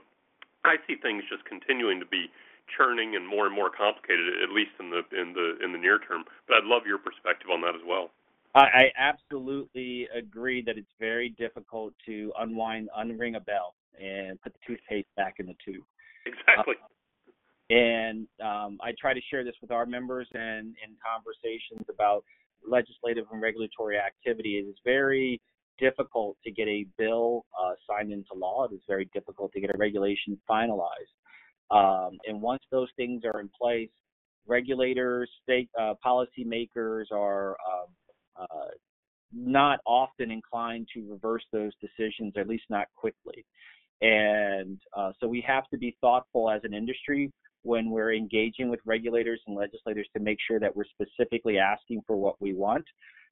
I 0.62 0.78
see 0.86 0.94
things 0.94 1.26
just 1.26 1.44
continuing 1.44 1.98
to 1.98 2.06
be 2.06 2.30
churning 2.70 3.16
and 3.16 3.26
more 3.26 3.46
and 3.46 3.54
more 3.54 3.68
complicated, 3.68 4.40
at 4.40 4.50
least 4.54 4.72
in 4.78 4.90
the 4.90 5.02
in 5.12 5.34
the 5.34 5.58
in 5.58 5.72
the 5.72 5.78
near 5.78 5.98
term. 5.98 6.24
But 6.46 6.62
I'd 6.62 6.70
love 6.70 6.86
your 6.86 6.98
perspective 6.98 7.50
on 7.50 7.60
that 7.62 7.74
as 7.74 7.82
well. 7.84 8.14
I, 8.54 8.92
absolutely 8.96 10.06
agree 10.16 10.62
that 10.62 10.78
it's 10.78 10.92
very 11.00 11.30
difficult 11.30 11.92
to 12.06 12.32
unwind, 12.38 12.88
unring 12.96 13.36
a 13.36 13.40
bell, 13.40 13.74
and 14.00 14.40
put 14.42 14.52
the 14.52 14.58
toothpaste 14.66 15.08
back 15.16 15.34
in 15.38 15.46
the 15.46 15.54
tube. 15.64 15.84
Exactly. 16.26 16.74
Uh, 16.82 17.74
and 17.74 18.26
um, 18.42 18.78
I 18.82 18.92
try 19.00 19.14
to 19.14 19.20
share 19.30 19.44
this 19.44 19.54
with 19.62 19.70
our 19.70 19.86
members 19.86 20.28
and 20.34 20.74
in 20.84 20.96
conversations 21.00 21.86
about 21.88 22.24
legislative 22.68 23.24
and 23.32 23.40
regulatory 23.40 23.98
activity. 23.98 24.58
It 24.58 24.68
is 24.68 24.76
very 24.84 25.40
difficult 25.78 26.36
to 26.44 26.50
get 26.50 26.68
a 26.68 26.86
bill 26.98 27.44
uh, 27.58 27.72
signed 27.88 28.12
into 28.12 28.34
law. 28.34 28.66
It 28.70 28.74
is 28.74 28.80
very 28.86 29.08
difficult 29.12 29.52
to 29.52 29.60
get 29.60 29.74
a 29.74 29.78
regulation 29.78 30.38
finalized. 30.48 31.14
Um, 31.70 32.18
and 32.26 32.40
once 32.40 32.62
those 32.70 32.88
things 32.96 33.22
are 33.24 33.40
in 33.40 33.50
place, 33.60 33.90
regulators, 34.46 35.30
state 35.42 35.68
uh, 35.80 35.94
policymakers 36.04 37.06
are 37.10 37.52
um, 37.52 37.86
uh, 38.38 38.68
not 39.32 39.80
often 39.86 40.30
inclined 40.30 40.86
to 40.94 41.10
reverse 41.10 41.42
those 41.52 41.72
decisions, 41.80 42.34
at 42.36 42.46
least 42.46 42.64
not 42.68 42.86
quickly. 42.94 43.44
And 44.04 44.78
uh, 44.94 45.12
so 45.18 45.26
we 45.26 45.42
have 45.46 45.66
to 45.70 45.78
be 45.78 45.96
thoughtful 46.02 46.50
as 46.50 46.60
an 46.64 46.74
industry 46.74 47.32
when 47.62 47.88
we're 47.88 48.12
engaging 48.12 48.68
with 48.68 48.80
regulators 48.84 49.40
and 49.46 49.56
legislators 49.56 50.06
to 50.14 50.22
make 50.22 50.36
sure 50.46 50.60
that 50.60 50.76
we're 50.76 50.84
specifically 50.84 51.56
asking 51.56 52.02
for 52.06 52.14
what 52.14 52.38
we 52.38 52.52
want, 52.52 52.84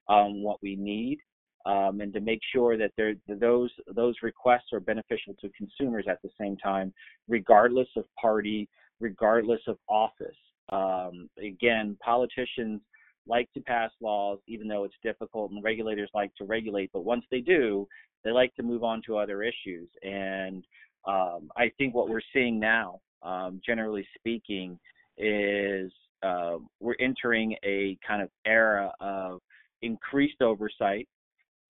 um, 0.08 0.42
what 0.42 0.56
we 0.62 0.74
need, 0.74 1.18
um, 1.66 2.00
and 2.00 2.14
to 2.14 2.20
make 2.20 2.40
sure 2.54 2.78
that 2.78 2.90
those 3.28 3.70
those 3.94 4.14
requests 4.22 4.72
are 4.72 4.80
beneficial 4.80 5.34
to 5.42 5.50
consumers 5.50 6.06
at 6.08 6.22
the 6.22 6.30
same 6.40 6.56
time, 6.56 6.90
regardless 7.28 7.88
of 7.98 8.04
party, 8.18 8.66
regardless 8.98 9.60
of 9.68 9.76
office. 9.90 10.36
Um, 10.70 11.28
again, 11.38 11.98
politicians 12.02 12.80
like 13.26 13.52
to 13.52 13.60
pass 13.60 13.90
laws, 14.00 14.38
even 14.46 14.68
though 14.68 14.84
it's 14.84 14.94
difficult, 15.02 15.50
and 15.50 15.62
regulators 15.62 16.10
like 16.14 16.34
to 16.36 16.44
regulate. 16.44 16.90
But 16.92 17.04
once 17.04 17.24
they 17.30 17.40
do, 17.40 17.86
they 18.24 18.30
like 18.30 18.54
to 18.56 18.62
move 18.62 18.84
on 18.84 19.02
to 19.06 19.16
other 19.16 19.42
issues. 19.42 19.88
And 20.02 20.64
um, 21.06 21.50
I 21.56 21.70
think 21.78 21.94
what 21.94 22.08
we're 22.08 22.20
seeing 22.32 22.58
now, 22.58 23.00
um, 23.22 23.60
generally 23.64 24.06
speaking, 24.18 24.78
is 25.18 25.92
uh, 26.22 26.56
we're 26.80 26.96
entering 27.00 27.56
a 27.64 27.98
kind 28.06 28.22
of 28.22 28.28
era 28.46 28.92
of 29.00 29.40
increased 29.82 30.40
oversight, 30.40 31.08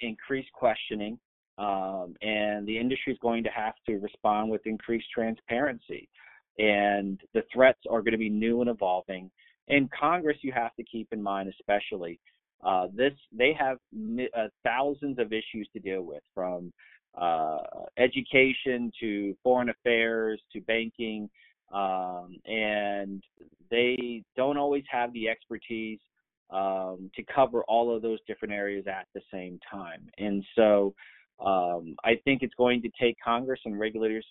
increased 0.00 0.52
questioning, 0.52 1.18
um, 1.58 2.14
and 2.22 2.66
the 2.66 2.78
industry 2.78 3.12
is 3.12 3.18
going 3.20 3.42
to 3.44 3.50
have 3.50 3.74
to 3.86 3.98
respond 3.98 4.50
with 4.50 4.66
increased 4.66 5.06
transparency. 5.14 6.08
And 6.58 7.20
the 7.34 7.42
threats 7.52 7.80
are 7.90 8.02
going 8.02 8.12
to 8.12 8.18
be 8.18 8.28
new 8.28 8.60
and 8.60 8.68
evolving 8.70 9.30
in 9.68 9.88
Congress, 9.98 10.38
you 10.42 10.52
have 10.52 10.74
to 10.76 10.84
keep 10.84 11.08
in 11.12 11.22
mind, 11.22 11.52
especially 11.60 12.18
uh, 12.64 12.86
this, 12.94 13.12
they 13.36 13.52
have 13.58 13.78
uh, 14.36 14.46
thousands 14.64 15.18
of 15.18 15.32
issues 15.32 15.68
to 15.72 15.80
deal 15.80 16.02
with, 16.02 16.22
from 16.34 16.72
uh, 17.20 17.58
education 17.98 18.90
to 19.00 19.36
foreign 19.42 19.68
affairs 19.68 20.40
to 20.52 20.60
banking, 20.62 21.28
um, 21.72 22.36
and 22.46 23.22
they 23.70 24.22
don't 24.36 24.56
always 24.56 24.84
have 24.90 25.12
the 25.12 25.28
expertise 25.28 25.98
um, 26.50 27.10
to 27.16 27.22
cover 27.34 27.62
all 27.64 27.94
of 27.94 28.02
those 28.02 28.18
different 28.26 28.54
areas 28.54 28.84
at 28.86 29.06
the 29.14 29.22
same 29.32 29.58
time. 29.70 30.08
And 30.18 30.44
so, 30.54 30.94
um, 31.44 31.96
I 32.04 32.20
think 32.24 32.42
it's 32.42 32.54
going 32.54 32.82
to 32.82 32.90
take 33.00 33.16
Congress 33.24 33.60
and 33.64 33.80
regulators 33.80 34.26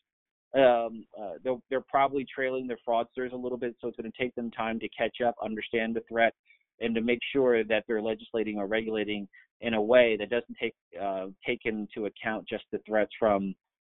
um, 0.56 1.06
uh, 1.20 1.34
they're, 1.44 1.58
they're 1.70 1.82
probably 1.82 2.26
trailing 2.34 2.68
their 2.68 2.80
fraudsters 2.88 3.32
a 3.32 3.38
little 3.38 3.58
bit, 3.58 3.76
so 3.80 3.88
it's 3.88 3.98
going 3.98 4.12
to 4.12 4.18
take 4.18 4.36
them 4.36 4.52
time 4.52 4.80
to 4.80 4.90
catch 4.90 5.22
up, 5.26 5.36
understand 5.44 5.96
the 5.96 6.04
threat, 6.10 6.34
and 6.82 6.94
to 6.96 7.02
make 7.02 7.20
sure 7.32 7.64
that 7.64 7.84
they're 7.88 8.02
legislating 8.02 8.58
or 8.58 8.68
regulating 8.68 9.28
in 9.62 9.76
a 9.76 9.82
way 9.82 10.18
that 10.18 10.30
doesn't 10.30 10.58
take 10.60 10.74
uh, 11.02 11.28
take 11.46 11.62
into 11.66 12.08
account 12.08 12.48
just 12.48 12.64
the 12.72 12.80
threats 12.86 13.12
from 13.18 13.54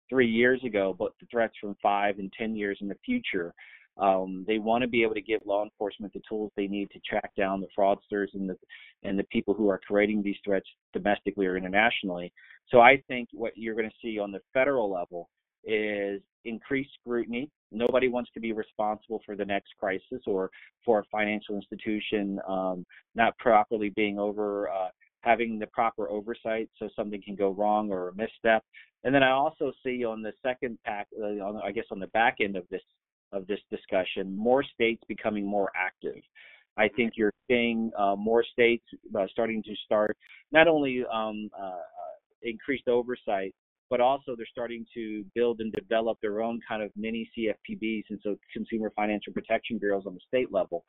three 0.10 0.30
years 0.30 0.62
ago, 0.66 0.96
but 0.98 1.14
the 1.20 1.26
threats 1.32 1.54
from 1.60 1.76
five 1.82 2.20
and 2.20 2.32
ten 2.38 2.56
years 2.56 2.78
in 2.82 2.88
the 2.88 2.98
future. 3.06 3.54
Um, 3.98 4.44
they 4.48 4.58
want 4.58 4.82
to 4.82 4.88
be 4.88 5.04
able 5.04 5.14
to 5.14 5.22
give 5.22 5.42
law 5.46 5.64
enforcement 5.64 6.14
the 6.14 6.22
tools 6.28 6.52
they 6.56 6.68
need 6.68 6.90
to 6.92 7.00
track 7.08 7.32
down 7.38 7.62
the 7.62 7.68
fraudsters 7.78 8.28
and 8.34 8.50
the 8.50 8.58
and 9.04 9.18
the 9.18 9.24
people 9.26 9.54
who 9.54 9.70
are 9.70 9.80
creating 9.88 10.22
these 10.22 10.36
threats 10.44 10.68
domestically 10.94 11.46
or 11.46 11.58
internationally. 11.58 12.34
So 12.70 12.80
I 12.80 13.02
think 13.08 13.30
what 13.34 13.54
you're 13.56 13.76
going 13.76 13.90
to 13.90 13.96
see 14.02 14.20
on 14.20 14.32
the 14.32 14.42
federal 14.54 14.92
level 14.92 15.30
is 15.64 16.22
increased 16.46 16.92
scrutiny. 17.00 17.50
Nobody 17.72 18.08
wants 18.08 18.30
to 18.34 18.40
be 18.40 18.52
responsible 18.52 19.22
for 19.26 19.36
the 19.36 19.46
next 19.46 19.70
crisis 19.80 20.22
or 20.28 20.50
for 20.86 21.00
a 21.00 21.04
financial 21.12 21.56
institution 21.56 22.40
um, 22.48 22.86
not 23.16 23.38
properly 23.38 23.90
being 23.96 24.20
over, 24.20 24.70
uh, 24.70 24.90
having 25.22 25.58
the 25.58 25.68
proper 25.68 26.10
oversight 26.10 26.70
so 26.78 26.90
something 26.96 27.22
can 27.22 27.36
go 27.36 27.52
wrong 27.52 27.92
or 27.92 28.10
a 28.10 28.16
misstep. 28.16 28.64
And 29.04 29.14
then 29.14 29.24
I 29.24 29.32
also 29.32 29.72
see 29.84 30.06
on 30.06 30.22
the 30.22 30.34
second 30.42 30.78
pack, 30.86 31.08
uh, 31.20 31.26
on, 31.26 31.62
I 31.64 31.72
guess 31.72 31.86
on 31.92 32.00
the 32.00 32.08
back 32.08 32.38
end 32.42 32.56
of 32.56 32.64
this 32.70 32.82
of 33.32 33.48
this 33.48 33.60
discussion, 33.72 34.38
more 34.38 34.64
states 34.64 35.02
becoming 35.08 35.44
more 35.44 35.72
active. 35.76 36.22
I 36.78 36.88
think 36.88 37.14
you're 37.16 37.34
seeing 37.48 37.92
uh, 37.98 38.16
more 38.16 38.44
states 38.44 38.84
uh, 39.18 39.26
starting 39.32 39.64
to 39.64 39.76
start 39.86 40.16
not 40.52 40.68
only 40.68 41.04
um, 41.12 41.50
uh, 41.60 41.66
uh, 41.66 41.78
increased 42.44 42.88
oversight, 42.88 43.56
but 43.90 44.02
also 44.02 44.36
they're 44.36 44.46
starting 44.52 44.86
to 44.94 45.24
build 45.36 45.60
and 45.60 45.72
develop 45.74 46.18
their 46.22 46.42
own 46.42 46.60
kind 46.68 46.82
of 46.82 46.92
mini 46.96 47.30
CFPBs, 47.38 48.04
and 48.10 48.20
so 48.24 48.38
consumer 48.52 48.92
financial 48.96 49.34
protection 49.34 49.78
bureaus 49.78 50.04
on 50.06 50.14
the 50.14 50.20
state 50.28 50.52
level. 50.52 50.84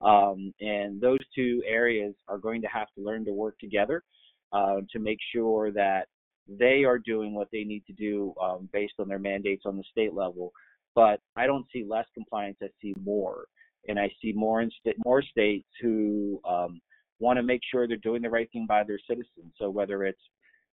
Um, 0.00 0.52
and 0.60 1.00
those 1.00 1.18
two 1.34 1.62
areas 1.66 2.14
are 2.28 2.38
going 2.38 2.60
to 2.62 2.68
have 2.68 2.88
to 2.96 3.04
learn 3.04 3.24
to 3.24 3.32
work 3.32 3.58
together 3.58 4.04
uh, 4.52 4.76
to 4.92 4.98
make 4.98 5.18
sure 5.32 5.70
that 5.72 6.06
they 6.48 6.84
are 6.84 6.98
doing 6.98 7.34
what 7.34 7.48
they 7.52 7.64
need 7.64 7.84
to 7.86 7.92
do 7.92 8.34
um, 8.42 8.68
based 8.72 8.94
on 8.98 9.08
their 9.08 9.18
mandates 9.18 9.62
on 9.66 9.76
the 9.76 9.84
state 9.90 10.14
level. 10.14 10.52
But 10.94 11.20
I 11.36 11.46
don't 11.46 11.66
see 11.72 11.84
less 11.86 12.06
compliance; 12.14 12.56
I 12.62 12.68
see 12.80 12.94
more, 13.02 13.46
and 13.88 13.98
I 13.98 14.10
see 14.22 14.32
more 14.32 14.62
in 14.62 14.70
st- 14.80 14.96
more 15.04 15.22
states 15.22 15.68
who 15.80 16.40
um, 16.48 16.80
want 17.18 17.38
to 17.38 17.42
make 17.42 17.60
sure 17.70 17.86
they're 17.86 17.96
doing 17.98 18.22
the 18.22 18.30
right 18.30 18.50
thing 18.52 18.66
by 18.68 18.84
their 18.84 19.00
citizens. 19.06 19.52
So 19.58 19.68
whether 19.70 20.04
it's 20.04 20.20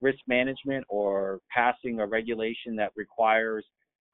risk 0.01 0.19
management 0.27 0.85
or 0.89 1.39
passing 1.53 1.99
a 1.99 2.05
regulation 2.05 2.75
that 2.75 2.91
requires 2.95 3.65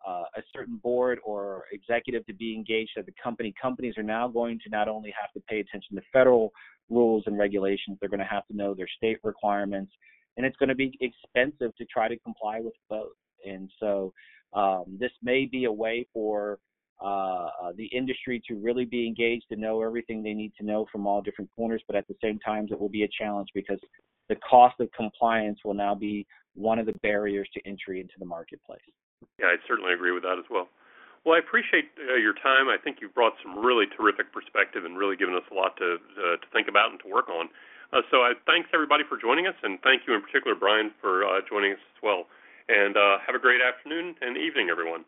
uh, 0.07 0.23
a 0.37 0.41
certain 0.55 0.77
board 0.77 1.19
or 1.25 1.63
executive 1.71 2.25
to 2.27 2.33
be 2.33 2.53
engaged 2.53 2.91
at 2.97 3.05
the 3.05 3.13
company, 3.21 3.53
companies 3.59 3.95
are 3.97 4.03
now 4.03 4.27
going 4.27 4.59
to 4.63 4.69
not 4.69 4.87
only 4.87 5.13
have 5.19 5.31
to 5.33 5.39
pay 5.49 5.59
attention 5.59 5.95
to 5.95 6.01
federal 6.13 6.51
rules 6.89 7.23
and 7.25 7.37
regulations, 7.37 7.97
they're 7.99 8.09
going 8.09 8.19
to 8.19 8.25
have 8.25 8.45
to 8.47 8.55
know 8.55 8.73
their 8.73 8.87
state 8.97 9.17
requirements, 9.23 9.91
and 10.37 10.45
it's 10.45 10.57
going 10.57 10.69
to 10.69 10.75
be 10.75 10.95
expensive 11.01 11.75
to 11.75 11.85
try 11.85 12.07
to 12.07 12.17
comply 12.19 12.59
with 12.59 12.73
both. 12.89 13.13
And 13.45 13.69
so, 13.79 14.13
um, 14.53 14.83
this 14.99 15.11
may 15.21 15.45
be 15.45 15.65
a 15.65 15.71
way 15.71 16.07
for 16.13 16.59
uh, 17.03 17.49
uh, 17.61 17.71
the 17.75 17.87
industry 17.87 18.41
to 18.47 18.55
really 18.55 18.85
be 18.85 19.05
engaged 19.05 19.45
to 19.51 19.57
know 19.57 19.81
everything 19.81 20.23
they 20.23 20.33
need 20.33 20.53
to 20.57 20.65
know 20.65 20.85
from 20.91 21.05
all 21.05 21.21
different 21.21 21.49
corners. 21.55 21.83
But 21.87 21.95
at 21.95 22.07
the 22.07 22.15
same 22.23 22.39
time, 22.39 22.67
it 22.71 22.79
will 22.79 22.89
be 22.89 23.03
a 23.03 23.09
challenge 23.19 23.49
because 23.53 23.79
the 24.29 24.35
cost 24.37 24.79
of 24.79 24.91
compliance 24.91 25.59
will 25.63 25.73
now 25.73 25.95
be 25.95 26.25
one 26.55 26.79
of 26.79 26.85
the 26.85 26.95
barriers 27.03 27.47
to 27.53 27.61
entry 27.67 27.99
into 27.99 28.13
the 28.17 28.25
marketplace. 28.25 28.79
Yeah, 29.39 29.47
I 29.47 29.57
certainly 29.67 29.93
agree 29.93 30.11
with 30.11 30.23
that 30.23 30.39
as 30.39 30.45
well. 30.49 30.67
Well, 31.25 31.35
I 31.35 31.39
appreciate 31.39 31.89
uh, 31.97 32.15
your 32.21 32.37
time. 32.37 32.69
I 32.69 32.77
think 32.77 33.01
you've 33.01 33.13
brought 33.13 33.33
some 33.41 33.57
really 33.57 33.85
terrific 33.97 34.31
perspective 34.31 34.85
and 34.85 34.97
really 34.97 35.17
given 35.17 35.33
us 35.33 35.43
a 35.49 35.55
lot 35.55 35.75
to 35.77 35.97
uh, 35.97 36.37
to 36.37 36.47
think 36.53 36.69
about 36.69 36.91
and 36.91 36.99
to 37.01 37.09
work 37.09 37.29
on. 37.29 37.49
Uh, 37.93 38.01
so, 38.11 38.21
I 38.21 38.33
thanks 38.45 38.69
everybody 38.73 39.03
for 39.09 39.17
joining 39.17 39.47
us, 39.47 39.57
and 39.63 39.81
thank 39.81 40.05
you 40.07 40.13
in 40.13 40.21
particular, 40.21 40.53
Brian, 40.53 40.93
for 41.01 41.25
uh, 41.25 41.41
joining 41.49 41.73
us 41.73 41.81
as 41.97 41.99
well. 42.01 42.29
And 42.69 42.97
uh, 42.97 43.17
have 43.25 43.33
a 43.33 43.41
great 43.41 43.61
afternoon 43.61 44.15
and 44.21 44.37
evening, 44.37 44.69
everyone. 44.69 45.05